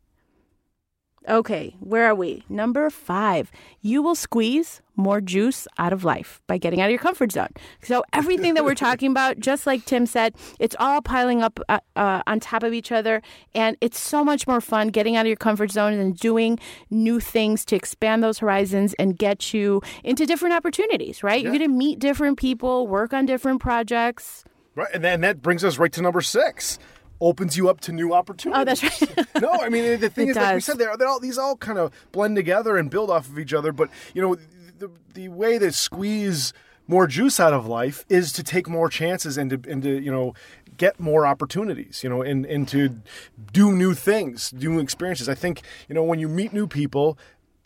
Okay, 1.27 1.75
where 1.79 2.05
are 2.05 2.15
we? 2.15 2.43
Number 2.49 2.89
five, 2.89 3.49
you 3.81 4.01
will 4.01 4.15
squeeze 4.15 4.81
more 4.95 5.21
juice 5.21 5.67
out 5.77 5.93
of 5.93 6.03
life 6.03 6.41
by 6.47 6.57
getting 6.57 6.81
out 6.81 6.85
of 6.85 6.91
your 6.91 6.99
comfort 6.99 7.31
zone. 7.31 7.47
So, 7.81 8.03
everything 8.11 8.55
that 8.55 8.65
we're 8.65 8.75
talking 8.89 9.09
about, 9.09 9.39
just 9.39 9.65
like 9.65 9.85
Tim 9.85 10.05
said, 10.05 10.35
it's 10.59 10.75
all 10.79 11.01
piling 11.01 11.41
up 11.41 11.59
uh, 11.69 11.79
uh, 11.95 12.21
on 12.27 12.39
top 12.39 12.63
of 12.63 12.73
each 12.73 12.91
other. 12.91 13.21
And 13.55 13.77
it's 13.79 13.99
so 13.99 14.23
much 14.23 14.47
more 14.47 14.59
fun 14.59 14.89
getting 14.89 15.15
out 15.15 15.21
of 15.21 15.27
your 15.27 15.37
comfort 15.37 15.71
zone 15.71 15.93
and 15.93 16.17
doing 16.17 16.59
new 16.89 17.19
things 17.19 17.63
to 17.65 17.75
expand 17.75 18.21
those 18.21 18.39
horizons 18.39 18.93
and 18.95 19.17
get 19.17 19.53
you 19.53 19.81
into 20.03 20.25
different 20.25 20.55
opportunities, 20.55 21.23
right? 21.23 21.41
You're 21.41 21.51
going 21.51 21.61
to 21.61 21.67
meet 21.67 21.99
different 21.99 22.37
people, 22.37 22.87
work 22.87 23.13
on 23.13 23.25
different 23.25 23.61
projects. 23.61 24.43
right 24.75 24.89
and 24.93 25.03
then 25.03 25.21
that 25.21 25.41
brings 25.41 25.63
us 25.63 25.77
right 25.77 25.91
to 25.93 26.01
number 26.01 26.21
six 26.21 26.79
opens 27.23 27.57
you 27.57 27.69
up 27.69 27.79
to 27.81 27.91
new 27.91 28.13
opportunities 28.13 28.61
Oh, 28.61 28.65
that's 28.65 28.83
right. 28.83 29.27
no, 29.41 29.51
I 29.51 29.69
mean 29.69 29.99
the 29.99 30.09
thing 30.09 30.27
It 30.27 30.31
is, 30.31 30.35
like 30.37 30.55
we 30.55 30.61
said, 30.61 30.77
they're, 30.77 30.95
they're 30.97 31.07
all 31.07 31.19
these 31.19 31.37
all 31.37 31.55
kind 31.55 31.79
of 31.79 31.91
blend 32.11 32.35
together 32.35 32.77
and 32.77 32.89
build 32.89 33.09
off 33.09 33.29
of 33.29 33.39
each 33.39 33.53
other. 33.53 33.71
But 33.71 33.89
you 34.13 34.21
know, 34.21 34.35
the 34.77 34.91
the 35.13 35.29
way 35.29 35.57
to 35.57 35.71
squeeze 35.71 36.53
more 36.87 37.07
juice 37.07 37.39
out 37.39 37.53
of 37.53 37.65
life 37.65 38.05
is 38.09 38.33
to 38.33 38.43
take 38.43 38.67
more 38.67 38.89
chances 38.89 39.37
and 39.37 39.49
to 39.49 39.71
and 39.71 39.81
to 39.83 40.01
you 40.01 40.11
know 40.11 40.33
get 40.77 40.99
more 40.99 41.25
opportunities. 41.25 42.03
You 42.03 42.09
know, 42.09 42.21
and 42.21 42.45
and 42.45 42.67
to 42.69 43.01
do 43.51 43.71
new 43.71 43.93
things, 43.93 44.51
do 44.51 44.69
new 44.69 44.79
experiences. 44.79 45.29
I 45.29 45.35
think 45.35 45.61
you 45.87 45.95
know 45.95 46.03
when 46.03 46.19
you 46.19 46.27
meet 46.27 46.53
new 46.53 46.67
people 46.67 47.17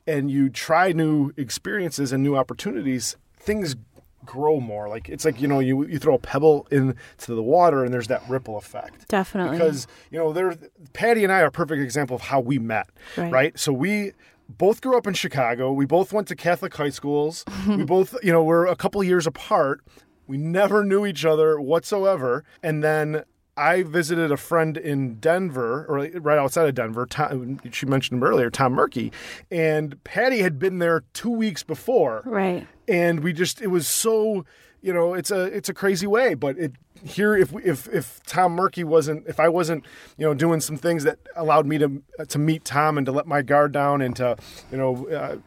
and 0.06 0.32
you 0.32 0.50
try 0.50 0.92
new 0.92 1.34
experiences 1.36 2.14
and 2.14 2.24
new 2.24 2.38
opportunities, 2.38 3.18
things 3.38 3.76
grow 4.26 4.60
more. 4.60 4.90
Like 4.90 5.10
it's 5.10 5.26
like 5.26 5.40
you 5.42 5.48
know 5.48 5.60
you 5.60 5.86
you 5.88 6.00
throw 6.00 6.16
a 6.16 6.20
pebble 6.20 6.68
into 6.72 6.96
the 7.26 7.44
water 7.44 7.84
and 7.84 7.94
there's 7.94 8.08
that 8.08 8.22
ripple 8.28 8.58
effect. 8.58 9.08
Definitely. 9.08 9.58
because 9.58 9.88
you 10.12 10.18
know 10.20 10.34
there 10.34 10.56
patty 10.94 11.24
and 11.24 11.32
i 11.32 11.42
are 11.42 11.46
a 11.48 11.52
perfect 11.52 11.82
example 11.82 12.16
of 12.16 12.22
how 12.24 12.40
we 12.40 12.60
met 12.60 12.90
Right. 13.16 13.32
right, 13.32 13.60
so 13.60 13.72
we 13.72 14.14
both 14.50 14.82
grew 14.82 14.98
up 14.98 15.08
in 15.08 15.14
chicago. 15.14 15.72
We 15.72 15.86
both 15.86 16.12
went 16.14 16.28
to 16.30 16.36
catholic 16.36 16.74
high 16.76 16.90
schools. 16.90 17.46
We 17.68 17.84
both 17.84 18.16
you 18.24 18.32
know 18.32 18.44
we're 18.44 18.66
a 18.66 18.76
couple 18.76 19.04
years 19.04 19.28
apart. 19.28 19.82
We 20.28 20.38
never 20.38 20.84
knew 20.84 21.06
each 21.06 21.24
other 21.24 21.60
whatsoever. 21.62 22.44
And 22.62 22.84
then 22.84 23.24
I 23.58 23.84
visited 23.84 24.32
a 24.32 24.38
friend 24.38 24.78
in 24.78 25.16
Denver, 25.16 25.86
or 25.90 26.08
right 26.22 26.38
outside 26.38 26.68
of 26.68 26.76
Denver. 26.76 27.06
Tom, 27.06 27.60
she 27.72 27.86
mentioned 27.86 28.22
him 28.22 28.28
earlier, 28.28 28.50
Tom 28.50 28.74
Murky, 28.74 29.12
and 29.52 30.02
Patty 30.04 30.40
had 30.40 30.60
been 30.60 30.80
there 30.80 31.04
two 31.14 31.30
weeks 31.30 31.64
before 31.64 32.22
right. 32.26 32.68
and 32.88 33.22
we 33.22 33.34
just 33.34 33.62
it 33.62 33.68
was 33.68 33.88
so 33.88 34.46
you 34.82 34.94
know 34.94 35.14
it's 35.14 35.32
a 35.32 35.46
it's 35.46 35.70
a 35.70 35.74
crazy 35.74 36.08
way 36.08 36.34
but 36.34 36.58
it 36.58 36.74
here 37.04 37.36
if 37.36 37.54
if 37.64 37.88
if 37.94 38.22
Tom 38.26 38.54
Murky 38.54 38.84
wasn't 38.84 39.26
if 39.28 39.40
I 39.40 39.50
wasn't 39.50 39.86
you 40.18 40.26
know 40.26 40.34
doing 40.34 40.60
some 40.60 40.78
things 40.78 41.04
that 41.04 41.20
allowed 41.36 41.66
me 41.66 41.78
to 41.78 42.02
to 42.28 42.40
meet 42.40 42.66
Tom 42.66 42.98
and 42.98 43.06
to 43.06 43.12
let 43.12 43.28
my 43.28 43.42
guard 43.42 43.72
down 43.72 44.02
and 44.02 44.16
to 44.16 44.38
you 44.72 44.78
know 44.78 45.08
uh, 45.10 45.38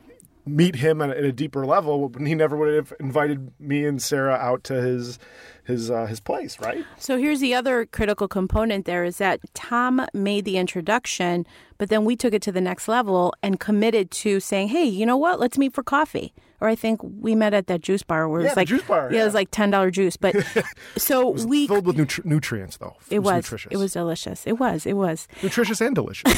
meet 0.46 0.76
him 0.76 1.00
at, 1.02 1.16
a 1.16 1.32
deeper 1.32 1.66
level 1.66 2.12
he 2.24 2.34
never 2.34 2.56
would 2.56 2.74
have 2.74 2.92
invited 2.98 3.52
me 3.60 3.84
and 3.84 4.02
Sarah 4.02 4.34
out 4.34 4.64
to 4.64 4.74
his 4.80 5.18
his 5.64 5.90
uh, 5.90 6.06
his 6.06 6.20
place 6.20 6.58
right 6.60 6.84
So 6.98 7.18
here's 7.18 7.40
the 7.40 7.54
other 7.54 7.86
critical 7.86 8.28
component 8.28 8.86
there 8.86 9.04
is 9.04 9.18
that 9.18 9.40
Tom 9.54 10.06
made 10.14 10.44
the 10.44 10.56
introduction, 10.56 11.46
but 11.78 11.88
then 11.88 12.04
we 12.04 12.16
took 12.16 12.34
it 12.34 12.42
to 12.42 12.52
the 12.52 12.60
next 12.60 12.88
level 12.88 13.34
and 13.42 13.60
committed 13.60 14.10
to 14.10 14.40
saying, 14.40 14.68
hey, 14.68 14.84
you 14.84 15.06
know 15.06 15.16
what? 15.16 15.38
Let's 15.40 15.58
meet 15.58 15.74
for 15.74 15.82
coffee. 15.82 16.32
Or 16.60 16.68
I 16.68 16.74
think 16.74 17.00
we 17.02 17.34
met 17.34 17.54
at 17.54 17.66
that 17.68 17.80
juice 17.80 18.02
bar 18.02 18.28
where 18.28 18.42
Yeah, 18.42 18.46
it's 18.48 18.54
the 18.54 18.60
like 18.60 18.68
juice 18.68 18.82
bar, 18.82 19.10
yeah, 19.12 19.22
it 19.22 19.24
was 19.24 19.34
like 19.34 19.50
ten 19.50 19.70
dollar 19.70 19.90
juice. 19.90 20.16
But 20.16 20.36
so 20.96 21.30
we 21.30 21.66
filled 21.66 21.86
with 21.86 21.96
nutri- 21.96 22.24
nutrients 22.24 22.76
though 22.76 22.96
it 23.08 23.20
was 23.20 23.44
nutritious 23.44 23.72
it 23.72 23.76
was 23.78 23.92
delicious. 23.92 24.46
It 24.46 24.58
was 24.58 24.86
it 24.86 24.94
was. 24.94 25.26
nutritious 25.42 25.80
and 25.80 25.94
delicious 25.94 26.30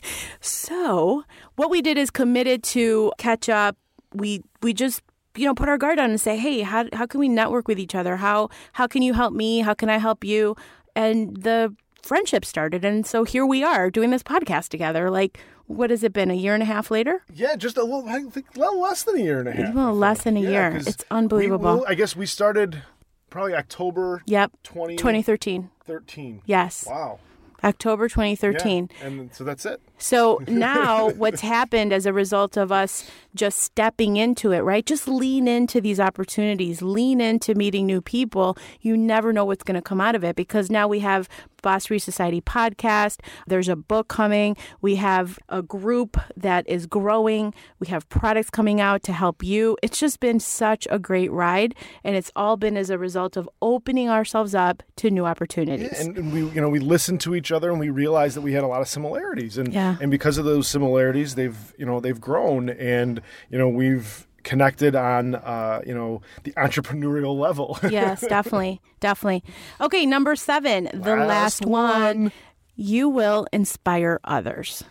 So 0.40 1.24
what 1.56 1.70
we 1.70 1.82
did 1.82 1.98
is 1.98 2.10
committed 2.10 2.62
to 2.64 3.12
catch 3.18 3.48
up. 3.48 3.76
We 4.14 4.42
we 4.62 4.72
just 4.72 5.02
you 5.36 5.44
know 5.44 5.54
put 5.54 5.68
our 5.68 5.78
guard 5.78 5.98
on 5.98 6.10
and 6.10 6.20
say, 6.20 6.36
hey, 6.36 6.60
how 6.62 6.86
how 6.92 7.06
can 7.06 7.20
we 7.20 7.28
network 7.28 7.68
with 7.68 7.78
each 7.78 7.94
other? 7.94 8.16
How 8.16 8.48
how 8.72 8.86
can 8.86 9.02
you 9.02 9.12
help 9.14 9.32
me? 9.32 9.60
How 9.60 9.74
can 9.74 9.88
I 9.90 9.98
help 9.98 10.24
you? 10.24 10.56
And 10.94 11.36
the 11.36 11.74
friendship 12.06 12.44
started. 12.44 12.84
And 12.84 13.06
so 13.06 13.24
here 13.24 13.44
we 13.44 13.62
are 13.62 13.90
doing 13.90 14.10
this 14.10 14.22
podcast 14.22 14.68
together. 14.68 15.10
Like, 15.10 15.38
what 15.66 15.90
has 15.90 16.02
it 16.02 16.12
been? 16.12 16.30
A 16.30 16.34
year 16.34 16.54
and 16.54 16.62
a 16.62 16.66
half 16.66 16.90
later? 16.90 17.22
Yeah, 17.32 17.56
just 17.56 17.76
a 17.76 17.82
little, 17.82 18.08
I 18.08 18.22
think, 18.22 18.46
a 18.56 18.58
little 18.60 18.80
less 18.80 19.02
than 19.02 19.16
a 19.16 19.20
year 19.20 19.40
and 19.40 19.48
a 19.48 19.52
half. 19.52 19.74
Well, 19.74 19.92
less 19.94 20.22
than 20.22 20.36
a 20.36 20.40
Yeah, 20.40 20.48
year. 20.70 20.76
It's 20.76 20.86
we- 20.98 21.16
unbelievable. 21.16 21.64
well, 21.78 21.84
I 21.88 21.94
guess 21.94 22.14
we 22.16 22.24
started 22.26 22.82
probably 23.30 23.54
October 23.54 24.22
Yep. 24.26 24.52
2013. 24.62 25.70
2013. 25.84 26.42
Yes. 26.46 26.86
Wow. 26.88 27.18
October 27.64 28.04
Yeah, 28.04 28.08
2013. 28.08 28.90
And 29.02 29.34
so 29.34 29.42
that's 29.42 29.66
it. 29.66 29.80
So 29.98 30.42
now 30.46 31.10
what's 31.10 31.40
happened 31.40 31.92
as 31.92 32.06
a 32.06 32.12
result 32.12 32.56
of 32.56 32.70
us 32.70 33.08
just 33.34 33.58
stepping 33.58 34.16
into 34.16 34.52
it, 34.52 34.60
right? 34.60 34.84
Just 34.84 35.06
lean 35.08 35.46
into 35.46 35.80
these 35.80 36.00
opportunities, 36.00 36.82
lean 36.82 37.20
into 37.20 37.54
meeting 37.54 37.86
new 37.86 38.00
people. 38.00 38.56
You 38.80 38.96
never 38.96 39.32
know 39.32 39.44
what's 39.44 39.62
going 39.62 39.76
to 39.76 39.82
come 39.82 40.00
out 40.00 40.14
of 40.14 40.24
it 40.24 40.36
because 40.36 40.70
now 40.70 40.88
we 40.88 41.00
have 41.00 41.28
Boss 41.62 41.86
Society 41.86 42.40
podcast. 42.40 43.20
There's 43.46 43.68
a 43.68 43.76
book 43.76 44.08
coming. 44.08 44.56
We 44.82 44.96
have 44.96 45.38
a 45.48 45.62
group 45.62 46.16
that 46.36 46.68
is 46.68 46.86
growing. 46.86 47.54
We 47.80 47.88
have 47.88 48.08
products 48.08 48.50
coming 48.50 48.80
out 48.80 49.02
to 49.04 49.12
help 49.12 49.42
you. 49.42 49.76
It's 49.82 49.98
just 49.98 50.20
been 50.20 50.38
such 50.38 50.86
a 50.90 50.98
great 50.98 51.30
ride 51.32 51.74
and 52.04 52.14
it's 52.14 52.30
all 52.36 52.56
been 52.56 52.76
as 52.76 52.88
a 52.88 52.98
result 52.98 53.36
of 53.36 53.48
opening 53.60 54.08
ourselves 54.08 54.54
up 54.54 54.82
to 54.96 55.10
new 55.10 55.26
opportunities. 55.26 55.98
And, 55.98 56.16
and 56.16 56.32
we, 56.32 56.40
you 56.50 56.60
know, 56.60 56.68
we 56.68 56.78
listened 56.78 57.20
to 57.22 57.34
each 57.34 57.50
other 57.50 57.70
and 57.70 57.80
we 57.80 57.90
realized 57.90 58.36
that 58.36 58.42
we 58.42 58.52
had 58.52 58.62
a 58.62 58.68
lot 58.68 58.80
of 58.80 58.88
similarities. 58.88 59.58
And 59.58 59.72
Yeah. 59.72 59.85
And 60.00 60.10
because 60.10 60.38
of 60.38 60.44
those 60.44 60.68
similarities, 60.68 61.34
they've, 61.34 61.56
you 61.78 61.86
know, 61.86 62.00
they've 62.00 62.20
grown 62.20 62.70
and, 62.70 63.20
you 63.50 63.58
know, 63.58 63.68
we've 63.68 64.26
connected 64.42 64.94
on, 64.94 65.34
uh, 65.34 65.80
you 65.86 65.94
know, 65.94 66.22
the 66.44 66.52
entrepreneurial 66.52 67.36
level. 67.38 67.78
yes, 67.90 68.20
definitely, 68.20 68.80
definitely. 69.00 69.42
Okay, 69.80 70.06
number 70.06 70.36
seven, 70.36 70.84
the 70.92 71.16
Last 71.16 71.28
last, 71.28 71.66
one. 71.66 72.22
one. 72.24 72.32
You 72.76 73.08
will 73.08 73.46
inspire 73.52 74.20
others. 74.24 74.84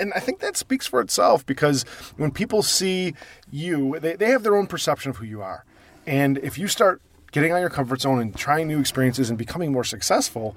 and 0.00 0.12
I 0.14 0.20
think 0.20 0.40
that 0.40 0.56
speaks 0.56 0.86
for 0.86 1.00
itself 1.00 1.44
because 1.44 1.82
when 2.16 2.30
people 2.30 2.62
see 2.62 3.14
you, 3.50 3.98
they, 4.00 4.14
they 4.16 4.30
have 4.30 4.42
their 4.42 4.56
own 4.56 4.66
perception 4.66 5.10
of 5.10 5.16
who 5.18 5.26
you 5.26 5.42
are. 5.42 5.64
And 6.06 6.38
if 6.38 6.58
you 6.58 6.68
start 6.68 7.00
getting 7.32 7.50
out 7.50 7.56
of 7.56 7.60
your 7.62 7.70
comfort 7.70 8.00
zone 8.00 8.20
and 8.20 8.36
trying 8.36 8.68
new 8.68 8.78
experiences 8.78 9.28
and 9.28 9.36
becoming 9.36 9.72
more 9.72 9.84
successful, 9.84 10.56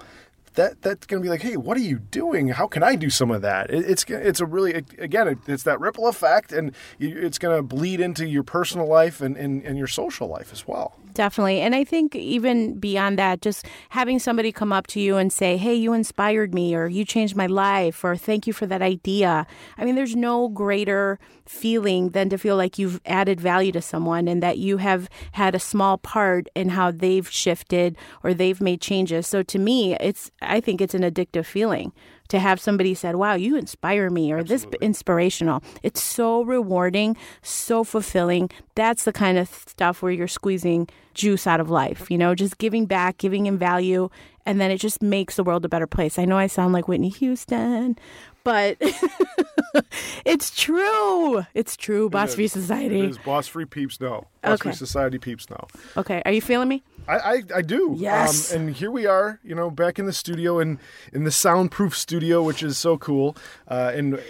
that 0.57 0.81
that's 0.81 1.07
going 1.07 1.21
to 1.21 1.25
be 1.25 1.29
like, 1.29 1.41
hey, 1.41 1.55
what 1.55 1.77
are 1.77 1.81
you 1.81 1.99
doing? 1.99 2.49
How 2.49 2.67
can 2.67 2.83
I 2.83 2.95
do 2.95 3.09
some 3.09 3.31
of 3.31 3.41
that? 3.43 3.69
It, 3.69 3.89
it's 3.89 4.03
it's 4.09 4.41
a 4.41 4.45
really 4.45 4.73
again, 4.97 5.27
it, 5.29 5.37
it's 5.47 5.63
that 5.63 5.79
ripple 5.79 6.07
effect, 6.07 6.51
and 6.51 6.73
it's 6.99 7.37
going 7.37 7.55
to 7.55 7.63
bleed 7.63 8.01
into 8.01 8.27
your 8.27 8.43
personal 8.43 8.87
life 8.87 9.21
and, 9.21 9.37
and, 9.37 9.63
and 9.63 9.77
your 9.77 9.87
social 9.87 10.27
life 10.27 10.51
as 10.51 10.67
well. 10.67 10.95
Definitely. 11.17 11.61
And 11.61 11.73
I 11.73 11.83
think 11.83 12.15
even 12.15 12.77
beyond 12.77 13.17
that, 13.17 13.41
just 13.41 13.65
having 13.89 14.19
somebody 14.19 14.51
come 14.51 14.71
up 14.71 14.85
to 14.87 14.99
you 14.99 15.17
and 15.17 15.33
say, 15.33 15.57
Hey, 15.57 15.73
you 15.73 15.91
inspired 15.93 16.53
me, 16.53 16.75
or 16.75 16.85
you 16.87 17.05
changed 17.05 17.35
my 17.35 17.47
life, 17.47 18.03
or 18.03 18.15
thank 18.15 18.45
you 18.45 18.53
for 18.53 18.67
that 18.67 18.83
idea. 18.83 19.47
I 19.79 19.83
mean, 19.83 19.95
there's 19.95 20.15
no 20.15 20.47
greater 20.47 21.17
feeling 21.47 22.09
than 22.09 22.29
to 22.29 22.37
feel 22.37 22.55
like 22.55 22.77
you've 22.77 23.01
added 23.07 23.41
value 23.41 23.71
to 23.71 23.81
someone 23.81 24.27
and 24.27 24.43
that 24.43 24.59
you 24.59 24.77
have 24.77 25.09
had 25.31 25.55
a 25.55 25.59
small 25.59 25.97
part 25.97 26.49
in 26.53 26.69
how 26.69 26.91
they've 26.91 27.27
shifted 27.27 27.97
or 28.21 28.35
they've 28.35 28.61
made 28.61 28.79
changes. 28.79 29.25
So 29.25 29.41
to 29.41 29.57
me, 29.57 29.95
it's, 29.95 30.29
I 30.43 30.59
think 30.59 30.81
it's 30.81 30.93
an 30.93 31.01
addictive 31.01 31.47
feeling 31.47 31.93
to 32.29 32.39
have 32.39 32.59
somebody 32.59 32.93
said, 32.93 33.15
"Wow, 33.15 33.35
you 33.35 33.55
inspire 33.55 34.09
me," 34.09 34.31
or 34.31 34.43
"This 34.43 34.65
inspirational." 34.81 35.61
It's 35.83 36.01
so 36.03 36.43
rewarding, 36.43 37.15
so 37.41 37.83
fulfilling. 37.83 38.49
That's 38.75 39.03
the 39.05 39.13
kind 39.13 39.37
of 39.37 39.47
stuff 39.67 40.01
where 40.01 40.11
you're 40.11 40.27
squeezing 40.27 40.87
juice 41.13 41.47
out 41.47 41.59
of 41.59 41.69
life. 41.69 42.09
You 42.11 42.17
know, 42.17 42.35
just 42.35 42.57
giving 42.57 42.85
back, 42.85 43.17
giving 43.17 43.45
in 43.47 43.57
value, 43.57 44.09
and 44.45 44.59
then 44.61 44.71
it 44.71 44.79
just 44.79 45.01
makes 45.01 45.35
the 45.35 45.43
world 45.43 45.65
a 45.65 45.69
better 45.69 45.87
place. 45.87 46.19
I 46.19 46.25
know 46.25 46.37
I 46.37 46.47
sound 46.47 46.73
like 46.73 46.87
Whitney 46.87 47.09
Houston, 47.09 47.97
but 48.43 48.77
it's 50.25 50.51
true. 50.55 51.45
It's 51.53 51.75
true. 51.75 52.09
Boss 52.09 52.35
Free 52.35 52.47
Society. 52.47 53.01
is 53.01 53.17
boss 53.17 53.47
free 53.47 53.65
peeps 53.65 53.99
no, 53.99 54.27
boss 54.43 54.61
free 54.61 54.69
Okay. 54.71 54.77
society 54.77 55.17
peeps 55.17 55.49
no. 55.49 55.67
Okay, 55.95 56.21
are 56.25 56.31
you 56.31 56.41
feeling 56.41 56.67
me? 56.69 56.83
I, 57.07 57.17
I, 57.17 57.43
I 57.55 57.61
do. 57.61 57.95
Yes. 57.97 58.53
Um, 58.53 58.61
and 58.61 58.75
here 58.75 58.91
we 58.91 59.05
are, 59.05 59.39
you 59.43 59.55
know, 59.55 59.69
back 59.69 59.99
in 59.99 60.05
the 60.05 60.13
studio 60.13 60.59
and 60.59 60.79
in 61.13 61.23
the 61.23 61.31
soundproof 61.31 61.95
studio, 61.97 62.43
which 62.43 62.61
is 62.63 62.77
so 62.77 62.97
cool. 62.97 63.35
Uh, 63.67 63.91
and 63.93 64.21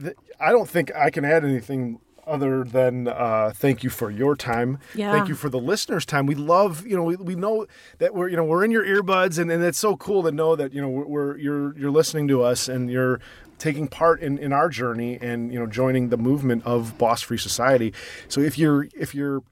th- 0.00 0.16
I 0.38 0.52
don't 0.52 0.68
think 0.68 0.94
I 0.94 1.10
can 1.10 1.24
add 1.24 1.44
anything 1.44 2.00
other 2.26 2.62
than 2.62 3.08
uh, 3.08 3.52
thank 3.54 3.82
you 3.82 3.90
for 3.90 4.10
your 4.10 4.36
time. 4.36 4.78
Yeah. 4.94 5.12
Thank 5.12 5.28
you 5.28 5.34
for 5.34 5.48
the 5.48 5.58
listeners' 5.58 6.06
time. 6.06 6.26
We 6.26 6.36
love, 6.36 6.86
you 6.86 6.96
know, 6.96 7.02
we, 7.02 7.16
we 7.16 7.34
know 7.34 7.66
that 7.98 8.14
we're, 8.14 8.28
you 8.28 8.36
know, 8.36 8.44
we're 8.44 8.64
in 8.64 8.70
your 8.70 8.84
earbuds, 8.84 9.38
and, 9.38 9.50
and 9.50 9.64
it's 9.64 9.78
so 9.78 9.96
cool 9.96 10.22
to 10.22 10.30
know 10.30 10.54
that 10.54 10.72
you 10.72 10.80
know 10.80 10.88
we're, 10.88 11.06
we're 11.06 11.38
you're 11.38 11.78
you're 11.78 11.90
listening 11.90 12.28
to 12.28 12.42
us 12.42 12.68
and 12.68 12.88
you're 12.90 13.20
taking 13.58 13.88
part 13.88 14.20
in, 14.22 14.38
in 14.38 14.52
our 14.52 14.68
journey 14.68 15.18
and 15.20 15.52
you 15.52 15.58
know 15.58 15.66
joining 15.66 16.08
the 16.08 16.16
movement 16.16 16.64
of 16.64 16.96
Boss 16.98 17.20
Free 17.20 17.38
Society. 17.38 17.92
So 18.28 18.40
if 18.40 18.56
you're 18.56 18.88
if 18.94 19.14
you're 19.14 19.42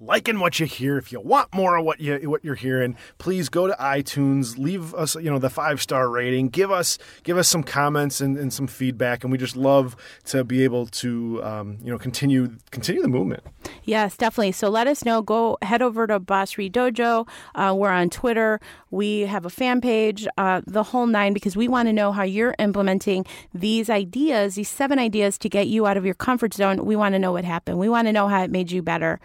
liking 0.00 0.40
what 0.40 0.58
you 0.60 0.66
hear, 0.66 0.98
if 0.98 1.12
you 1.12 1.20
want 1.20 1.54
more 1.54 1.76
of 1.76 1.84
what 1.84 2.00
you 2.00 2.18
what 2.28 2.44
you're 2.44 2.54
hearing, 2.54 2.96
please 3.18 3.48
go 3.48 3.66
to 3.66 3.74
iTunes, 3.74 4.58
leave 4.58 4.94
us 4.94 5.14
you 5.16 5.30
know 5.30 5.38
the 5.38 5.50
five 5.50 5.80
star 5.80 6.08
rating, 6.08 6.48
give 6.48 6.70
us 6.70 6.98
give 7.22 7.36
us 7.36 7.48
some 7.48 7.62
comments 7.62 8.20
and, 8.20 8.36
and 8.36 8.52
some 8.52 8.66
feedback, 8.66 9.24
and 9.24 9.32
we 9.32 9.38
just 9.38 9.56
love 9.56 9.96
to 10.24 10.44
be 10.44 10.64
able 10.64 10.86
to 10.86 11.42
um, 11.42 11.78
you 11.82 11.90
know 11.90 11.98
continue 11.98 12.56
continue 12.70 13.02
the 13.02 13.08
movement. 13.08 13.42
Yes, 13.84 14.16
definitely. 14.16 14.52
So 14.52 14.68
let 14.68 14.86
us 14.86 15.04
know. 15.04 15.22
Go 15.22 15.58
head 15.62 15.82
over 15.82 16.06
to 16.06 16.18
Boss 16.18 16.52
Free 16.52 16.70
Dojo. 16.70 17.28
Uh, 17.54 17.74
we're 17.76 17.90
on 17.90 18.10
Twitter. 18.10 18.60
We 18.90 19.20
have 19.20 19.44
a 19.44 19.50
fan 19.50 19.80
page, 19.80 20.26
uh, 20.38 20.60
the 20.66 20.84
whole 20.84 21.06
nine, 21.06 21.32
because 21.32 21.56
we 21.56 21.66
want 21.66 21.88
to 21.88 21.92
know 21.92 22.12
how 22.12 22.22
you're 22.22 22.54
implementing 22.58 23.26
these 23.52 23.90
ideas, 23.90 24.54
these 24.54 24.68
seven 24.68 24.98
ideas 24.98 25.36
to 25.38 25.48
get 25.48 25.66
you 25.66 25.86
out 25.86 25.96
of 25.96 26.04
your 26.04 26.14
comfort 26.14 26.54
zone. 26.54 26.84
We 26.84 26.94
want 26.94 27.14
to 27.14 27.18
know 27.18 27.32
what 27.32 27.44
happened. 27.44 27.78
We 27.78 27.88
want 27.88 28.06
to 28.06 28.12
know 28.12 28.28
how 28.28 28.42
it 28.42 28.50
made 28.50 28.70
you 28.70 28.82
better. 28.82 29.20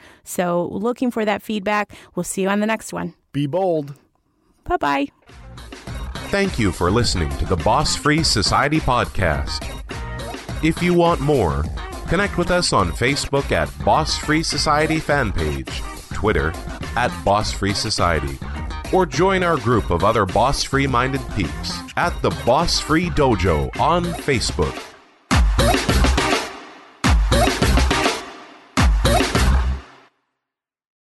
So 0.60 0.74
looking 0.74 1.12
for 1.12 1.26
that 1.26 1.42
feedback. 1.42 1.94
We'll 2.16 2.24
see 2.24 2.42
you 2.42 2.50
on 2.50 2.60
the 2.60 2.66
next 2.66 2.92
one. 2.92 3.14
Be 3.32 3.48
bold. 3.48 3.94
Bye 4.66 4.78
bye. 4.78 5.08
Thank 6.30 6.60
you 6.60 6.72
for 6.72 6.92
listening 6.92 7.30
to 7.38 7.46
the 7.46 7.56
Boss 7.56 7.96
Free 7.96 8.24
Society 8.24 8.80
podcast. 8.80 9.66
If 10.64 10.84
you 10.84 10.94
want 10.94 11.22
more, 11.22 11.64
connect 12.08 12.38
with 12.38 12.52
us 12.52 12.74
on 12.74 12.92
Facebook 12.92 13.52
at 13.52 13.70
Boss 13.86 14.18
Free 14.18 14.44
Society 14.44 15.00
fan 15.00 15.32
page, 15.32 15.82
Twitter 16.14 16.52
at 16.96 17.12
Boss 17.24 17.52
Free 17.52 17.74
Society, 17.74 18.38
or 18.94 19.06
join 19.06 19.44
our 19.44 19.58
group 19.58 19.90
of 19.90 20.04
other 20.04 20.26
boss 20.26 20.64
free 20.64 20.88
minded 20.88 21.22
peeps 21.36 21.80
at 21.96 22.20
the 22.22 22.32
Boss 22.46 22.80
Free 22.80 23.10
Dojo 23.12 23.76
on 23.80 24.04
Facebook. 24.04 24.76